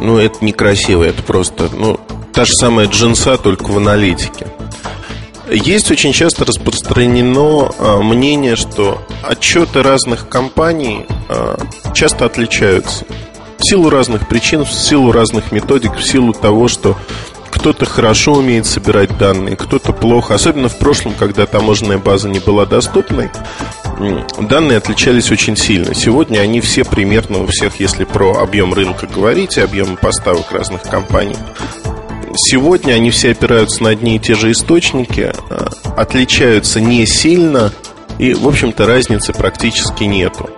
ну, 0.00 0.18
это 0.18 0.44
некрасиво, 0.44 1.04
это 1.04 1.22
просто, 1.22 1.68
ну, 1.72 2.00
та 2.32 2.44
же 2.44 2.52
самая 2.54 2.88
джинса, 2.88 3.36
только 3.36 3.70
в 3.70 3.76
аналитике. 3.76 4.48
Есть 5.50 5.90
очень 5.90 6.12
часто 6.12 6.44
распространено 6.44 7.70
а, 7.78 8.00
мнение, 8.00 8.56
что 8.56 9.02
отчеты 9.22 9.82
разных 9.82 10.28
компаний 10.28 11.06
а, 11.28 11.58
часто 11.92 12.24
отличаются. 12.24 13.04
В 13.58 13.68
силу 13.68 13.90
разных 13.90 14.26
причин, 14.26 14.64
в 14.64 14.72
силу 14.72 15.12
разных 15.12 15.52
методик, 15.52 15.96
в 15.96 16.02
силу 16.02 16.32
того, 16.32 16.68
что 16.68 16.96
кто-то 17.50 17.84
хорошо 17.84 18.34
умеет 18.34 18.66
собирать 18.66 19.16
данные, 19.16 19.56
кто-то 19.56 19.92
плохо. 19.92 20.34
Особенно 20.34 20.68
в 20.68 20.76
прошлом, 20.76 21.14
когда 21.14 21.46
таможенная 21.46 21.98
база 21.98 22.28
не 22.28 22.40
была 22.40 22.66
доступной, 22.66 23.30
данные 24.40 24.78
отличались 24.78 25.30
очень 25.30 25.56
сильно. 25.56 25.94
Сегодня 25.94 26.40
они 26.40 26.60
все 26.60 26.84
примерно 26.84 27.42
у 27.42 27.46
всех, 27.46 27.80
если 27.80 28.04
про 28.04 28.38
объем 28.38 28.74
рынка 28.74 29.06
говорить, 29.06 29.56
и 29.56 29.60
объем 29.60 29.96
поставок 29.96 30.50
разных 30.52 30.82
компаний, 30.82 31.36
сегодня 32.36 32.94
они 32.94 33.10
все 33.10 33.30
опираются 33.32 33.82
на 33.82 33.90
одни 33.90 34.16
и 34.16 34.18
те 34.18 34.34
же 34.34 34.50
источники, 34.50 35.32
а, 35.50 35.70
отличаются 35.96 36.80
не 36.80 37.06
сильно, 37.06 37.72
и, 38.18 38.34
в 38.34 38.46
общем-то, 38.46 38.86
разницы 38.86 39.32
практически 39.32 40.04
нету. 40.04 40.50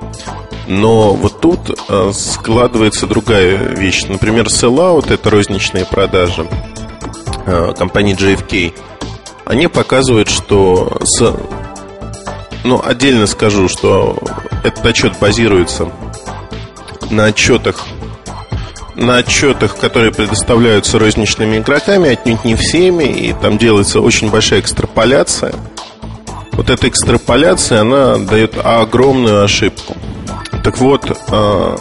Но 0.67 1.15
вот 1.15 1.41
тут 1.41 1.79
а, 1.89 2.13
складывается 2.13 3.07
другая 3.07 3.57
вещь. 3.57 4.05
Например, 4.09 4.47
sellout– 4.47 5.07
это 5.13 5.31
розничные 5.31 5.85
продажи 5.85 6.47
а, 7.47 7.73
компании 7.73 8.17
JFK. 8.17 8.75
Они 9.45 9.69
показывают, 9.69 10.29
что 10.29 10.99
с... 11.05 11.37
Ну, 12.65 12.83
отдельно 12.85 13.27
скажу, 13.27 13.69
что 13.69 14.19
этот 14.65 14.85
отчет 14.85 15.19
базируется 15.21 15.93
на 17.11 17.27
отчетах 17.27 17.87
на 18.97 19.19
отчетах, 19.19 19.77
которые 19.77 20.13
предоставляются 20.13 20.99
розничными 20.99 21.59
игроками, 21.59 22.11
отнюдь 22.11 22.45
не 22.45 22.55
всеми, 22.55 23.05
и 23.05 23.35
там 23.35 23.59
делается 23.59 24.01
очень 24.01 24.31
большая 24.31 24.61
экстраполяция. 24.61 25.55
Вот 26.53 26.71
эта 26.71 26.89
экстраполяция, 26.89 27.83
она 27.83 28.17
дает 28.17 28.55
огромную 28.65 29.45
ошибку. 29.45 29.95
Так 30.65 30.79
вот, 30.79 31.11
э, 31.11 31.15
э, 31.31 31.77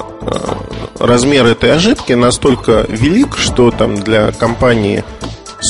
размер 0.99 1.45
этой 1.45 1.73
ошибки 1.73 2.13
настолько 2.13 2.85
велик, 2.89 3.37
что 3.37 3.71
там 3.71 3.95
для 3.95 4.31
компании 4.31 5.03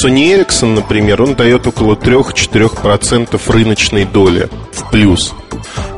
Sony 0.04 0.36
Ericsson, 0.36 0.74
например, 0.74 1.22
он 1.22 1.36
дает 1.36 1.68
около 1.68 1.96
3-4% 1.96 3.40
рыночной 3.52 4.06
доли 4.06 4.50
в 4.72 4.90
плюс. 4.90 5.34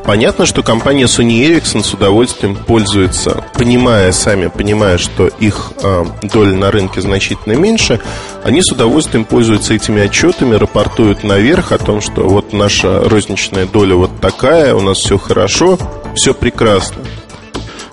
Понятно, 0.04 0.46
что 0.46 0.62
компания 0.62 1.04
Sony 1.04 1.46
Ericsson 1.46 1.82
с 1.82 1.92
удовольствием 1.92 2.56
пользуется, 2.56 3.44
понимая 3.54 4.12
сами, 4.12 4.46
понимая, 4.46 4.96
что 4.98 5.26
их 5.26 5.72
э, 5.82 6.04
доля 6.22 6.54
на 6.54 6.70
рынке 6.70 7.00
значительно 7.00 7.54
меньше, 7.54 8.00
они 8.44 8.62
с 8.62 8.72
удовольствием 8.72 9.24
пользуются 9.24 9.74
этими 9.74 10.00
отчетами, 10.00 10.54
рапортуют 10.54 11.24
наверх 11.24 11.72
о 11.72 11.78
том, 11.78 12.00
что 12.00 12.22
вот 12.26 12.52
наша 12.52 13.06
розничная 13.06 13.66
доля 13.66 13.96
вот 13.96 14.20
такая, 14.20 14.74
у 14.74 14.80
нас 14.80 14.98
все 14.98 15.18
хорошо, 15.18 15.78
все 16.14 16.32
прекрасно. 16.32 17.02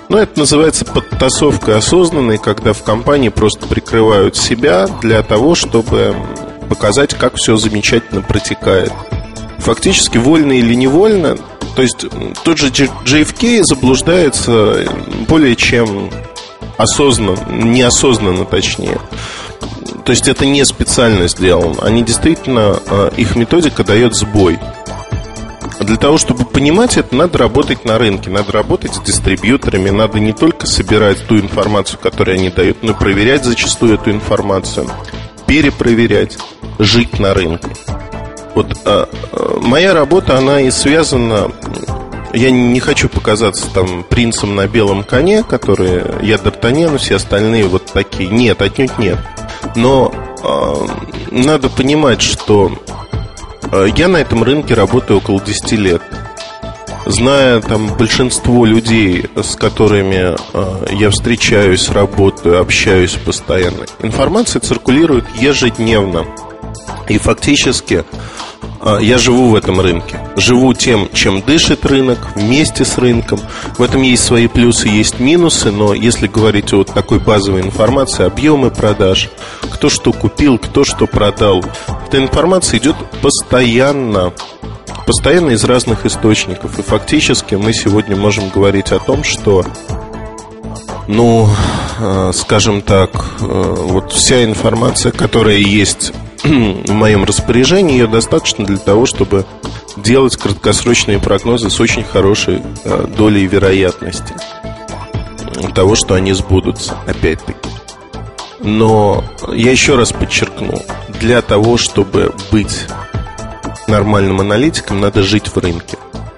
Но 0.10 0.20
это 0.20 0.40
называется 0.40 0.86
подтасовкой 0.86 1.78
осознанной, 1.78 2.38
когда 2.38 2.74
в 2.74 2.84
компании 2.84 3.30
просто 3.30 3.66
прикрывают 3.68 4.36
себя 4.38 4.88
для 5.02 5.24
того, 5.24 5.56
чтобы 5.56 6.16
показать, 6.70 7.16
как 7.16 7.36
все 7.36 7.58
замечательно 7.58 8.22
протекает. 8.22 8.92
Фактически, 9.60 10.18
вольно 10.18 10.54
или 10.54 10.76
невольно, 10.76 11.38
то 11.76 11.82
есть 11.82 12.06
тот 12.44 12.58
же 12.58 12.68
JFK 12.70 13.64
заблуждается 13.64 14.86
более 15.28 15.56
чем 15.56 16.10
осознанно, 16.78 17.38
неосознанно 17.50 18.46
точнее. 18.46 19.00
То 20.06 20.12
есть 20.12 20.28
это 20.28 20.46
не 20.46 20.64
специально 20.66 21.28
сделано. 21.28 21.82
Они 21.82 22.04
действительно, 22.04 22.80
э, 22.88 23.10
их 23.18 23.36
методика 23.36 23.84
дает 23.84 24.16
сбой. 24.16 24.60
Для 25.80 25.98
того, 25.98 26.18
чтобы 26.18 26.46
понимать 26.46 26.98
это, 26.98 27.16
надо 27.16 27.38
работать 27.38 27.86
на 27.86 27.98
рынке, 27.98 28.30
надо 28.30 28.52
работать 28.52 28.96
с 28.96 29.02
дистрибьюторами, 29.02 29.90
надо 29.90 30.20
не 30.20 30.34
только 30.34 30.66
собирать 30.66 31.26
ту 31.28 31.38
информацию, 31.40 32.00
которую 32.02 32.36
они 32.36 32.50
дают, 32.50 32.82
но 32.82 32.92
и 32.92 32.96
проверять 32.96 33.44
зачастую 33.44 33.96
эту 33.96 34.12
информацию, 34.12 34.90
перепроверять, 35.48 36.38
жить 36.80 37.20
на 37.20 37.34
рынке. 37.34 37.70
Вот 38.56 38.78
а, 38.86 39.10
а, 39.32 39.60
моя 39.60 39.94
работа, 39.94 40.38
она 40.38 40.62
и 40.62 40.72
связана 40.72 41.52
я 42.36 42.52
не 42.52 42.80
хочу 42.80 43.08
показаться 43.08 43.66
там 43.74 44.04
принцем 44.04 44.56
на 44.56 44.68
белом 44.68 45.04
коне, 45.04 45.44
который 45.44 46.04
я 46.26 46.36
Д'Артаньян, 46.36 46.98
все 46.98 47.16
остальные 47.16 47.66
вот 47.68 47.86
такие. 47.86 48.30
Нет, 48.30 48.62
отнюдь 48.62 48.98
нет. 48.98 49.18
Но 49.76 50.14
э, 50.44 50.88
надо 51.32 51.70
понимать, 51.70 52.22
что 52.22 52.72
э, 52.72 53.15
я 53.96 54.08
на 54.08 54.18
этом 54.18 54.44
рынке 54.44 54.74
работаю 54.74 55.20
около 55.20 55.42
10 55.42 55.72
лет. 55.74 56.02
Зная 57.06 57.62
там 57.62 57.96
большинство 57.96 58.66
людей, 58.66 59.30
с 59.36 59.56
которыми 59.56 60.36
э, 60.36 60.88
я 60.94 61.12
встречаюсь, 61.12 61.90
работаю, 61.90 62.60
общаюсь 62.60 63.14
постоянно, 63.14 63.86
информация 64.00 64.60
циркулирует 64.60 65.26
ежедневно. 65.36 66.26
И 67.08 67.20
фактически 67.20 68.04
я 69.02 69.18
живу 69.18 69.50
в 69.50 69.56
этом 69.56 69.80
рынке. 69.80 70.20
Живу 70.36 70.74
тем, 70.74 71.10
чем 71.14 71.42
дышит 71.42 71.86
рынок, 71.86 72.20
вместе 72.36 72.86
с 72.86 72.98
рынком. 72.98 73.40
В 73.78 73.82
этом 73.84 74.02
есть 74.02 74.24
свои 74.24 74.48
плюсы, 74.48 74.88
есть 74.88 75.20
минусы, 75.20 75.72
но 75.72 75.94
если 75.94 76.28
говорить 76.28 76.74
о 76.74 76.78
вот 76.78 76.94
такой 76.94 77.20
базовой 77.20 77.62
информации, 77.62 78.26
объемы 78.26 78.72
продаж, 78.72 79.30
кто 79.62 79.90
что 79.90 80.14
купил, 80.14 80.58
кто 80.58 80.84
что 80.84 81.08
продал, 81.08 81.64
эта 82.08 82.18
информация 82.18 82.80
идет 82.80 82.96
постоянно 83.22 84.34
постоянно 85.06 85.52
из 85.52 85.64
разных 85.64 86.06
источников. 86.06 86.80
И 86.80 86.82
фактически 86.82 87.56
мы 87.56 87.74
сегодня 87.74 88.16
можем 88.16 88.50
говорить 88.50 88.92
о 88.92 89.00
том, 89.00 89.24
что 89.24 89.64
ну, 91.08 91.48
а, 92.00 92.32
скажем 92.34 92.82
так, 92.82 93.12
а, 93.40 93.76
вот 93.76 94.12
вся 94.12 94.44
информация, 94.44 95.12
которая 95.12 95.58
есть 95.58 96.14
в 96.46 96.92
моем 96.92 97.24
распоряжении, 97.24 97.94
ее 97.94 98.08
достаточно 98.08 98.66
для 98.66 98.78
того, 98.78 99.06
чтобы 99.06 99.46
делать 99.98 100.36
краткосрочные 100.38 101.20
прогнозы 101.20 101.70
с 101.70 101.80
очень 101.80 102.04
хорошей 102.04 102.62
э, 102.84 103.08
долей 103.18 103.46
вероятности 103.46 104.34
того, 105.76 105.96
что 105.96 106.16
они 106.16 106.34
сбудутся, 106.34 106.98
опять-таки. 107.06 107.70
Но 108.62 109.24
я 109.54 109.72
еще 109.72 109.96
раз 109.96 110.12
подчеркну, 110.12 110.82
для 111.20 111.42
того, 111.42 111.78
чтобы 111.78 112.34
быть 112.52 112.88
нормальным 113.88 114.40
аналитиком, 114.40 115.02
надо 115.02 115.22
жить 115.22 115.50
в 115.50 115.58
рынке. 115.58 115.98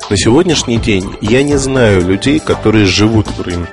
На 0.10 0.18
сегодняшний 0.18 0.78
день 0.78 1.16
я 1.22 1.44
не 1.44 1.58
знаю 1.58 2.06
людей, 2.06 2.40
которые 2.40 2.86
живут 2.86 3.28
в 3.28 3.42
рынке. 3.42 3.72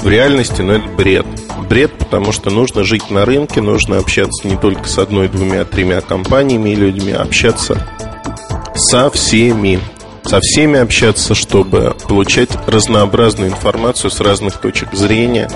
В 0.00 0.08
реальности, 0.08 0.62
но 0.62 0.74
это 0.74 0.88
бред 0.88 1.26
бред, 1.68 1.92
потому 1.98 2.32
что 2.32 2.50
нужно 2.50 2.84
жить 2.84 3.10
на 3.10 3.24
рынке, 3.24 3.60
нужно 3.60 3.98
общаться 3.98 4.46
не 4.46 4.56
только 4.56 4.88
с 4.88 4.98
одной, 4.98 5.28
двумя, 5.28 5.64
тремя 5.64 6.00
компаниями 6.00 6.70
и 6.70 6.76
людьми, 6.76 7.12
а 7.12 7.22
общаться 7.22 7.86
со 8.74 9.10
всеми. 9.10 9.80
Со 10.24 10.40
всеми 10.40 10.80
общаться, 10.80 11.36
чтобы 11.36 11.94
получать 12.08 12.50
разнообразную 12.66 13.50
информацию 13.50 14.10
с 14.10 14.20
разных 14.20 14.60
точек 14.60 14.92
зрения 14.92 15.48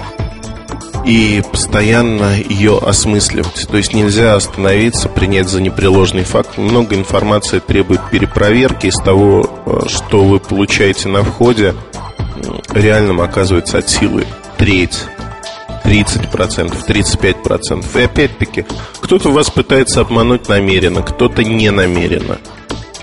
и 1.05 1.43
постоянно 1.51 2.37
ее 2.39 2.79
осмысливать. 2.79 3.67
То 3.69 3.79
есть 3.79 3.95
нельзя 3.95 4.37
остановиться, 4.37 5.09
принять 5.09 5.49
за 5.49 5.61
непреложный 5.61 6.23
факт. 6.23 6.57
Много 6.57 6.95
информации 6.95 7.59
требует 7.59 8.01
перепроверки 8.11 8.87
из 8.87 8.97
того, 8.97 9.51
э, 9.67 9.89
что 9.89 10.23
вы 10.23 10.39
получаете 10.39 11.09
на 11.09 11.25
входе, 11.25 11.75
реальным 12.73 13.21
оказывается 13.21 13.79
от 13.79 13.89
силы 13.89 14.27
треть 14.59 15.07
30%, 15.85 16.87
35%. 16.87 18.01
И 18.01 18.05
опять-таки, 18.05 18.67
кто-то 19.01 19.31
вас 19.31 19.51
пытается 19.51 20.01
обмануть 20.01 20.49
намеренно, 20.49 21.03
кто-то 21.03 21.43
не 21.43 21.71
намеренно. 21.71 22.39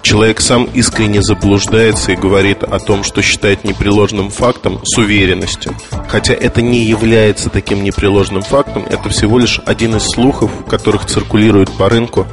Человек 0.01 0.39
сам 0.39 0.69
искренне 0.73 1.21
заблуждается 1.21 2.13
и 2.13 2.15
говорит 2.15 2.63
о 2.63 2.79
том, 2.79 3.03
что 3.03 3.21
считает 3.21 3.65
непреложным 3.65 4.29
фактом 4.29 4.79
с 4.85 4.97
уверенностью. 4.97 5.75
Хотя 6.07 6.33
это 6.33 6.61
не 6.61 6.85
является 6.85 7.49
таким 7.49 7.83
непреложным 7.83 8.41
фактом, 8.41 8.85
это 8.89 9.09
всего 9.09 9.37
лишь 9.37 9.59
один 9.65 9.97
из 9.97 10.03
слухов, 10.03 10.49
которых 10.69 11.07
циркулирует 11.07 11.69
по 11.71 11.89
рынку 11.89 12.25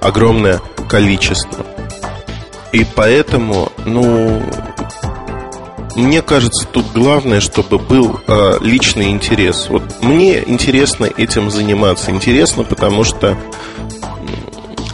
огромное 0.00 0.60
количество. 0.88 1.66
И 2.70 2.86
поэтому, 2.94 3.72
ну, 3.84 4.40
мне 5.98 6.22
кажется, 6.22 6.66
тут 6.66 6.86
главное, 6.94 7.40
чтобы 7.40 7.78
был 7.78 8.20
э, 8.26 8.58
личный 8.60 9.10
интерес. 9.10 9.68
Вот 9.68 9.82
мне 10.00 10.42
интересно 10.46 11.06
этим 11.06 11.50
заниматься. 11.50 12.10
Интересно, 12.10 12.64
потому 12.64 13.04
что 13.04 13.36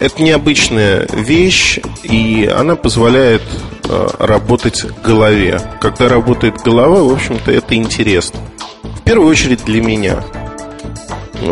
это 0.00 0.22
необычная 0.22 1.06
вещь, 1.12 1.78
и 2.02 2.50
она 2.52 2.76
позволяет 2.76 3.42
э, 3.84 4.08
работать 4.18 4.84
голове. 5.02 5.60
Когда 5.80 6.08
работает 6.08 6.62
голова, 6.62 7.02
в 7.02 7.12
общем-то, 7.12 7.52
это 7.52 7.74
интересно. 7.74 8.40
В 8.82 9.02
первую 9.02 9.28
очередь 9.28 9.64
для 9.64 9.82
меня. 9.82 10.24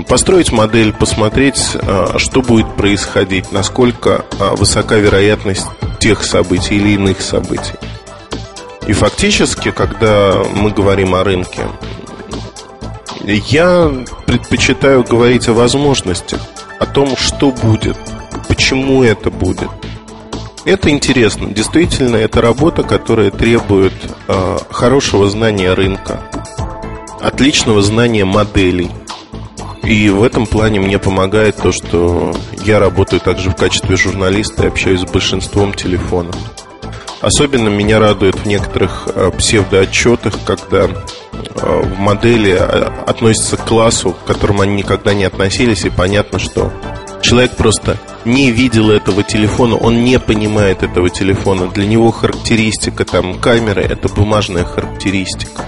Построить 0.08 0.50
модель, 0.50 0.92
посмотреть, 0.92 1.60
э, 1.74 2.14
что 2.16 2.40
будет 2.40 2.74
происходить, 2.74 3.52
насколько 3.52 4.24
э, 4.38 4.54
высока 4.56 4.96
вероятность 4.96 5.66
тех 6.00 6.24
событий 6.24 6.76
или 6.76 6.94
иных 6.94 7.20
событий. 7.20 7.74
И 8.86 8.92
фактически, 8.92 9.70
когда 9.70 10.42
мы 10.54 10.70
говорим 10.70 11.14
о 11.14 11.24
рынке, 11.24 11.66
я 13.24 13.92
предпочитаю 14.26 15.04
говорить 15.04 15.48
о 15.48 15.52
возможностях, 15.52 16.40
о 16.80 16.86
том, 16.86 17.16
что 17.16 17.52
будет, 17.52 17.96
почему 18.48 19.04
это 19.04 19.30
будет. 19.30 19.68
Это 20.64 20.90
интересно. 20.90 21.48
Действительно, 21.48 22.16
это 22.16 22.40
работа, 22.40 22.82
которая 22.82 23.30
требует 23.30 23.94
э, 24.28 24.58
хорошего 24.70 25.28
знания 25.28 25.74
рынка, 25.74 26.20
отличного 27.20 27.82
знания 27.82 28.24
моделей. 28.24 28.90
И 29.82 30.08
в 30.10 30.22
этом 30.22 30.46
плане 30.46 30.78
мне 30.78 31.00
помогает 31.00 31.56
то, 31.56 31.72
что 31.72 32.32
я 32.64 32.78
работаю 32.78 33.20
также 33.20 33.50
в 33.50 33.56
качестве 33.56 33.96
журналиста 33.96 34.64
и 34.64 34.68
общаюсь 34.68 35.00
с 35.00 35.04
большинством 35.04 35.74
телефонов. 35.74 36.36
Особенно 37.22 37.68
меня 37.68 38.00
радует 38.00 38.34
в 38.34 38.46
некоторых 38.46 39.08
э, 39.14 39.30
псевдоотчетах, 39.38 40.34
когда 40.44 40.88
э, 40.88 40.90
в 41.32 41.98
модели 41.98 42.50
э, 42.50 42.58
относятся 43.06 43.56
к 43.56 43.64
классу, 43.64 44.12
к 44.12 44.26
которому 44.26 44.62
они 44.62 44.74
никогда 44.74 45.14
не 45.14 45.22
относились, 45.22 45.84
и 45.84 45.90
понятно, 45.90 46.40
что 46.40 46.72
человек 47.22 47.52
просто 47.52 47.96
не 48.24 48.50
видел 48.50 48.90
этого 48.90 49.22
телефона, 49.22 49.76
он 49.76 50.02
не 50.04 50.18
понимает 50.18 50.82
этого 50.82 51.10
телефона. 51.10 51.68
Для 51.68 51.86
него 51.86 52.10
характеристика 52.10 53.04
там 53.04 53.38
камеры– 53.38 53.82
это 53.88 54.08
бумажная 54.08 54.64
характеристика. 54.64 55.64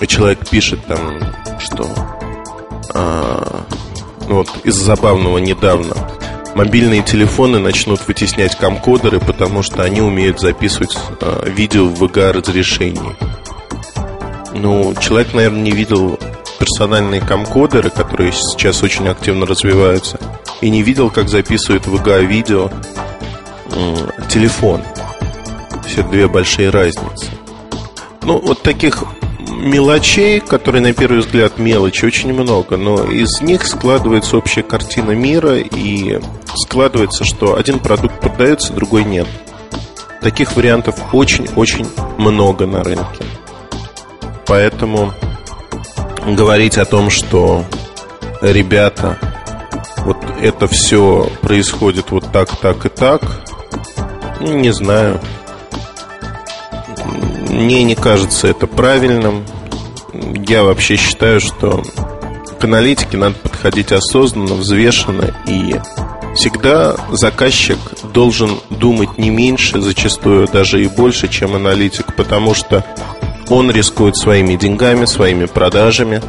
И 0.00 0.06
человек 0.06 0.46
пишет 0.46 0.84
там 0.86 1.20
что 1.58 1.88
а, 2.94 3.64
вот 4.28 4.48
из 4.64 4.74
забавного 4.74 5.38
недавно 5.38 5.94
мобильные 6.54 7.02
телефоны 7.02 7.58
начнут 7.58 8.06
вытеснять 8.06 8.56
камкодеры, 8.56 9.20
потому 9.20 9.62
что 9.62 9.82
они 9.82 10.00
умеют 10.00 10.40
записывать 10.40 10.96
а, 11.20 11.48
видео 11.48 11.86
в 11.86 12.02
VGA 12.02 12.32
разрешении. 12.32 13.16
Ну, 14.54 14.94
человек, 15.00 15.32
наверное, 15.34 15.62
не 15.62 15.70
видел 15.70 16.18
персональные 16.58 17.20
камкодеры, 17.20 17.90
которые 17.90 18.32
сейчас 18.32 18.82
очень 18.82 19.08
активно 19.08 19.46
развиваются, 19.46 20.18
и 20.60 20.68
не 20.68 20.82
видел, 20.82 21.10
как 21.10 21.28
записывает 21.28 21.86
VGA 21.86 22.24
видео 22.24 22.70
телефон. 24.28 24.82
Все 25.86 26.02
две 26.02 26.28
большие 26.28 26.70
разницы. 26.70 27.26
Ну, 28.22 28.38
вот 28.38 28.62
таких 28.62 29.02
мелочей, 29.60 30.40
которые 30.40 30.82
на 30.82 30.92
первый 30.92 31.20
взгляд 31.20 31.58
мелочи, 31.58 32.04
очень 32.04 32.32
много, 32.32 32.76
но 32.76 33.04
из 33.04 33.40
них 33.40 33.66
складывается 33.66 34.36
общая 34.36 34.62
картина 34.62 35.12
мира 35.12 35.58
и 35.58 36.18
складывается, 36.54 37.24
что 37.24 37.56
один 37.56 37.78
продукт 37.78 38.20
продается, 38.20 38.72
другой 38.72 39.04
нет. 39.04 39.26
Таких 40.20 40.56
вариантов 40.56 40.96
очень-очень 41.12 41.86
много 42.18 42.66
на 42.66 42.82
рынке. 42.82 43.24
Поэтому 44.46 45.12
говорить 46.26 46.76
о 46.76 46.84
том, 46.84 47.10
что 47.10 47.64
ребята, 48.42 49.18
вот 49.98 50.18
это 50.40 50.66
все 50.66 51.30
происходит 51.40 52.10
вот 52.10 52.30
так, 52.32 52.54
так 52.56 52.86
и 52.86 52.88
так, 52.88 53.22
не 54.40 54.72
знаю. 54.72 55.20
Мне 57.50 57.82
не 57.82 57.94
кажется 57.94 58.46
это 58.46 58.66
правильным. 58.66 59.44
Я 60.46 60.62
вообще 60.62 60.96
считаю, 60.96 61.40
что 61.40 61.82
к 62.58 62.64
аналитике 62.64 63.16
надо 63.16 63.34
подходить 63.36 63.92
осознанно, 63.92 64.54
взвешенно 64.54 65.34
и 65.46 65.74
всегда 66.34 66.96
заказчик 67.10 67.78
должен 68.12 68.60
думать 68.70 69.18
не 69.18 69.30
меньше, 69.30 69.80
зачастую 69.80 70.46
даже 70.46 70.82
и 70.82 70.88
больше, 70.88 71.28
чем 71.28 71.54
аналитик, 71.54 72.14
потому 72.14 72.54
что 72.54 72.84
он 73.48 73.70
рискует 73.70 74.16
своими 74.16 74.54
деньгами, 74.54 75.04
своими 75.06 75.46
продажами. 75.46 76.22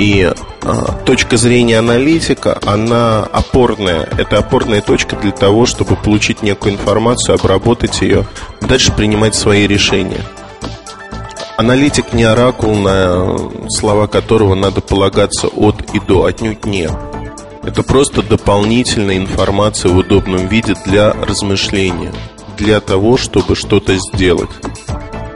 И 0.00 0.32
а, 0.62 0.92
точка 1.04 1.36
зрения 1.36 1.78
аналитика, 1.78 2.58
она 2.64 3.22
опорная. 3.24 4.08
Это 4.16 4.38
опорная 4.38 4.80
точка 4.80 5.14
для 5.14 5.30
того, 5.30 5.66
чтобы 5.66 5.94
получить 5.94 6.42
некую 6.42 6.72
информацию, 6.72 7.34
обработать 7.34 8.00
ее, 8.00 8.26
дальше 8.62 8.92
принимать 8.92 9.34
свои 9.34 9.66
решения. 9.66 10.22
Аналитик 11.58 12.14
не 12.14 12.24
оракул, 12.24 12.76
на 12.76 13.36
слова 13.68 14.06
которого 14.06 14.54
надо 14.54 14.80
полагаться 14.80 15.48
от 15.48 15.94
и 15.94 16.00
до, 16.00 16.24
отнюдь 16.24 16.64
нет. 16.64 16.92
Это 17.62 17.82
просто 17.82 18.22
дополнительная 18.22 19.18
информация 19.18 19.92
в 19.92 19.98
удобном 19.98 20.46
виде 20.46 20.74
для 20.86 21.12
размышления, 21.12 22.14
для 22.56 22.80
того, 22.80 23.18
чтобы 23.18 23.54
что-то 23.54 23.94
сделать. 23.98 24.48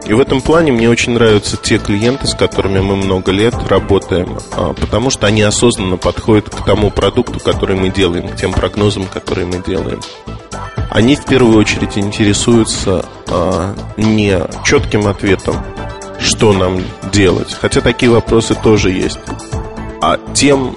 И 0.06 0.12
в 0.12 0.20
этом 0.20 0.42
плане 0.42 0.70
мне 0.70 0.90
очень 0.90 1.12
нравятся 1.12 1.56
те 1.56 1.78
клиенты, 1.78 2.26
с 2.26 2.34
которыми 2.34 2.80
мы 2.80 2.96
много 2.96 3.32
лет 3.32 3.54
работаем, 3.68 4.38
а, 4.52 4.74
потому 4.74 5.08
что 5.10 5.26
они 5.26 5.42
осознанно 5.42 5.96
подходят 5.96 6.50
к 6.50 6.64
тому 6.64 6.90
продукту, 6.90 7.40
который 7.40 7.76
мы 7.76 7.88
делаем, 7.88 8.28
к 8.28 8.36
тем 8.36 8.52
прогнозам, 8.52 9.06
которые 9.06 9.46
мы 9.46 9.62
делаем. 9.62 10.00
Они 10.90 11.16
в 11.16 11.24
первую 11.24 11.58
очередь 11.58 11.96
интересуются 11.96 13.06
а, 13.28 13.74
не 13.96 14.38
четким 14.64 15.06
ответом, 15.06 15.56
что 16.20 16.52
нам 16.52 16.82
делать, 17.10 17.56
хотя 17.58 17.80
такие 17.80 18.10
вопросы 18.10 18.54
тоже 18.54 18.90
есть, 18.90 19.18
а 20.02 20.18
тем, 20.34 20.76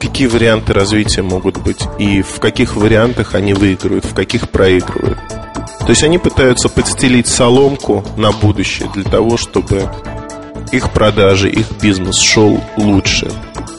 какие 0.00 0.26
варианты 0.26 0.72
развития 0.72 1.22
могут 1.22 1.58
быть 1.58 1.82
и 1.98 2.22
в 2.22 2.40
каких 2.40 2.76
вариантах 2.76 3.34
они 3.34 3.52
выигрывают, 3.52 4.06
в 4.06 4.14
каких 4.14 4.48
проигрывают. 4.48 5.18
То 5.82 5.90
есть 5.90 6.04
они 6.04 6.18
пытаются 6.18 6.68
подстелить 6.68 7.26
соломку 7.26 8.04
на 8.16 8.32
будущее 8.32 8.88
для 8.94 9.04
того, 9.04 9.36
чтобы 9.36 9.90
их 10.70 10.90
продажи, 10.90 11.50
их 11.50 11.66
бизнес 11.82 12.18
шел 12.18 12.60
лучше. 12.76 13.30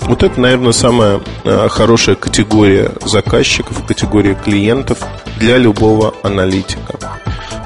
Вот 0.01 0.21
это, 0.21 0.39
наверное, 0.39 0.73
самая 0.73 1.21
э, 1.45 1.67
хорошая 1.69 2.15
категория 2.15 2.91
заказчиков, 3.05 3.85
категория 3.85 4.35
клиентов 4.35 4.99
для 5.39 5.57
любого 5.57 6.13
аналитика. 6.23 6.99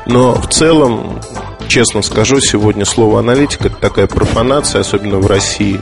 Но 0.05 0.35
в 0.35 0.47
целом, 0.49 1.19
честно 1.67 2.03
скажу, 2.03 2.39
сегодня 2.39 2.85
слово 2.85 3.19
аналитик 3.19 3.65
это 3.65 3.75
такая 3.75 4.07
профанация, 4.07 4.81
особенно 4.81 5.17
в 5.17 5.25
России. 5.25 5.81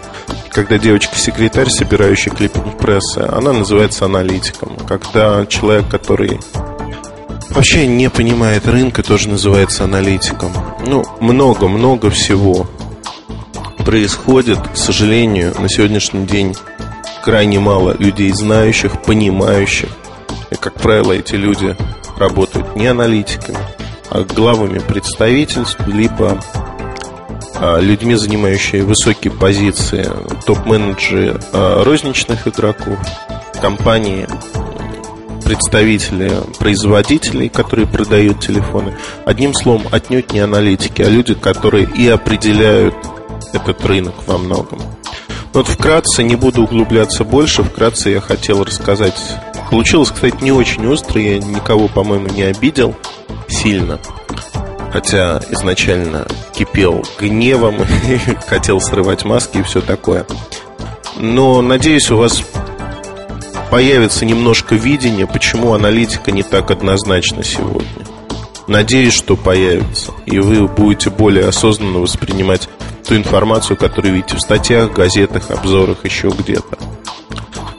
Когда 0.50 0.78
девочка-секретарь, 0.78 1.70
собирающая 1.70 2.34
клиппинг 2.34 2.78
прессы, 2.78 3.20
она 3.20 3.52
называется 3.52 4.06
аналитиком. 4.06 4.78
Когда 4.88 5.46
человек, 5.46 5.90
который 5.90 6.40
вообще 7.56 7.88
не 7.88 8.10
понимает 8.10 8.68
рынка, 8.68 9.02
тоже 9.02 9.30
называется 9.30 9.86
аналитиком. 9.86 10.52
Ну, 10.86 11.06
много-много 11.22 12.10
всего 12.10 12.68
происходит, 13.86 14.60
к 14.60 14.76
сожалению, 14.76 15.54
на 15.58 15.70
сегодняшний 15.70 16.26
день 16.26 16.56
крайне 17.24 17.60
мало 17.60 17.96
людей 17.98 18.32
знающих, 18.32 19.02
понимающих. 19.04 19.90
И, 20.52 20.56
как 20.56 20.74
правило, 20.74 21.14
эти 21.14 21.36
люди 21.36 21.76
работают 22.18 22.76
не 22.76 22.88
аналитиками, 22.88 23.60
а 24.10 24.24
главами 24.24 24.80
представительств, 24.80 25.80
либо 25.88 26.42
а, 27.56 27.80
людьми, 27.80 28.16
занимающими 28.16 28.82
высокие 28.82 29.32
позиции, 29.32 30.08
топ-менеджеры 30.46 31.40
а, 31.54 31.84
розничных 31.84 32.48
игроков, 32.48 33.00
компании 33.62 34.28
представители 35.46 36.32
производителей, 36.58 37.48
которые 37.48 37.88
продают 37.88 38.42
телефоны. 38.42 38.98
Одним 39.26 39.54
словом, 39.54 39.84
отнюдь 39.92 40.34
не 40.34 40.40
аналитики, 40.40 41.04
а 41.04 41.10
люди, 41.10 41.36
которые 41.36 41.88
и 41.96 42.10
определяют 42.10 42.96
этот 43.54 43.86
рынок 43.86 44.16
во 44.26 44.38
многом. 44.38 44.82
Вот 45.54 45.68
вкратце, 45.68 46.24
не 46.24 46.36
буду 46.36 46.64
углубляться 46.64 47.24
больше, 47.24 47.64
вкратце 47.64 48.10
я 48.10 48.20
хотел 48.20 48.64
рассказать. 48.64 49.16
Получилось, 49.70 50.12
кстати, 50.12 50.44
не 50.44 50.52
очень 50.52 50.86
остро, 50.88 51.22
я 51.22 51.40
никого, 51.40 51.88
по-моему, 51.88 52.28
не 52.28 52.44
обидел 52.44 52.96
сильно. 53.48 54.00
Хотя 54.92 55.40
изначально 55.52 56.28
кипел 56.54 57.06
гневом, 57.20 57.78
хотел 58.48 58.82
срывать 58.82 59.24
маски 59.26 59.60
и 59.60 59.64
все 59.64 59.80
такое. 59.80 60.26
Но 61.18 61.62
надеюсь, 61.62 62.10
у 62.12 62.18
вас 62.18 62.44
появится 63.70 64.26
немножко 64.26 64.76
видения, 64.76 65.28
почему 65.28 65.74
аналитика 65.74 66.32
не 66.32 66.44
так 66.44 66.72
однозначна 66.72 67.44
сегодня. 67.44 67.90
Надеюсь, 68.68 69.14
что 69.14 69.36
появится, 69.36 70.14
и 70.26 70.40
вы 70.40 70.68
будете 70.68 71.10
более 71.10 71.48
осознанно 71.48 72.00
воспринимать 72.00 72.70
ту 73.08 73.16
информацию, 73.16 73.78
которую 73.78 74.16
видите 74.16 74.38
в 74.38 74.42
статьях, 74.42 74.92
газетах, 74.92 75.52
обзорах, 75.52 76.04
еще 76.04 76.30
где-то. 76.30 76.80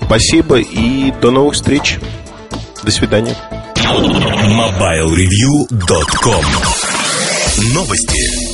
Спасибо 0.02 0.58
и 0.58 1.10
до 1.20 1.32
новых 1.32 1.54
встреч. 1.54 1.98
До 2.84 2.92
свидания. 2.92 3.34
MobileReview.com 3.76 6.44
Новости. 7.74 8.45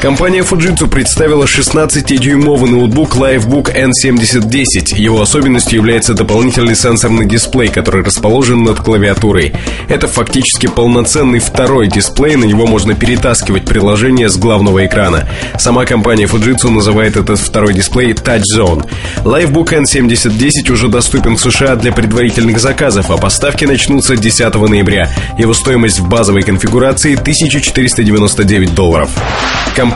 Компания 0.00 0.40
Fujitsu 0.40 0.88
представила 0.88 1.44
16-дюймовый 1.44 2.70
ноутбук 2.70 3.16
Livebook 3.16 3.70
N7010. 3.76 4.96
Его 4.96 5.20
особенностью 5.20 5.76
является 5.76 6.14
дополнительный 6.14 6.74
сенсорный 6.74 7.26
дисплей, 7.26 7.68
который 7.68 8.02
расположен 8.02 8.62
над 8.62 8.80
клавиатурой. 8.80 9.52
Это 9.90 10.08
фактически 10.08 10.68
полноценный 10.68 11.38
второй 11.38 11.88
дисплей, 11.88 12.36
на 12.36 12.44
него 12.44 12.66
можно 12.66 12.94
перетаскивать 12.94 13.66
приложение 13.66 14.30
с 14.30 14.38
главного 14.38 14.86
экрана. 14.86 15.28
Сама 15.58 15.84
компания 15.84 16.24
Fujitsu 16.24 16.70
называет 16.70 17.18
этот 17.18 17.38
второй 17.38 17.74
дисплей 17.74 18.12
Touch 18.12 18.44
Zone. 18.56 18.88
Livebook 19.24 19.84
N7010 19.84 20.72
уже 20.72 20.88
доступен 20.88 21.36
в 21.36 21.42
США 21.42 21.76
для 21.76 21.92
предварительных 21.92 22.58
заказов, 22.58 23.10
а 23.10 23.18
поставки 23.18 23.66
начнутся 23.66 24.16
10 24.16 24.54
ноября. 24.54 25.10
Его 25.36 25.52
стоимость 25.52 25.98
в 26.00 26.08
базовой 26.08 26.40
конфигурации 26.40 27.16
1499 27.16 28.74
долларов. 28.74 29.10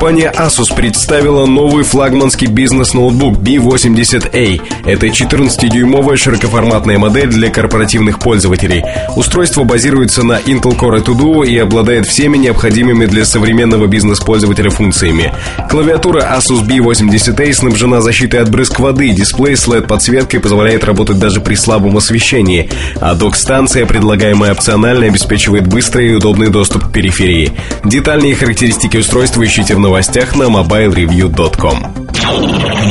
Asus 0.00 0.74
представила 0.74 1.46
новый 1.46 1.84
флагманский 1.84 2.48
бизнес-ноутбук 2.48 3.38
B80A. 3.38 4.60
Это 4.84 5.06
14-дюймовая 5.06 6.16
широкоформатная 6.16 6.98
модель 6.98 7.28
для 7.28 7.50
корпоративных 7.50 8.18
пользователей. 8.18 8.84
Устройство 9.16 9.64
базируется 9.64 10.22
на 10.22 10.38
Intel 10.40 10.76
Core 10.78 11.02
2 11.02 11.14
Duo 11.14 11.46
и 11.46 11.56
обладает 11.58 12.06
всеми 12.06 12.36
необходимыми 12.36 13.06
для 13.06 13.24
современного 13.24 13.86
бизнес-пользователя 13.86 14.70
функциями. 14.70 15.32
Клавиатура 15.70 16.20
Asus 16.22 16.66
B80A 16.66 17.52
снабжена 17.52 18.00
защитой 18.00 18.40
от 18.40 18.50
брызг 18.50 18.80
воды, 18.80 19.10
дисплей 19.10 19.56
с 19.56 19.66
LED-подсветкой 19.66 20.40
позволяет 20.40 20.84
работать 20.84 21.18
даже 21.18 21.40
при 21.40 21.54
слабом 21.54 21.96
освещении, 21.96 22.68
а 23.00 23.14
док-станция, 23.14 23.86
предлагаемая 23.86 24.52
опционально, 24.52 25.06
обеспечивает 25.06 25.66
быстрый 25.66 26.10
и 26.10 26.14
удобный 26.14 26.50
доступ 26.50 26.88
к 26.88 26.92
периферии. 26.92 27.52
Детальные 27.84 28.34
характеристики 28.34 28.96
устройства 28.96 29.44
ищите 29.44 29.74
в 29.74 29.83
новостях 29.84 30.34
на 30.34 30.44
mobilereview.com. 30.44 31.76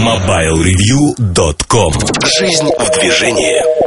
MobileReview.com 0.06 1.94
Жизнь 2.24 2.70
в 2.80 3.00
движении 3.00 3.83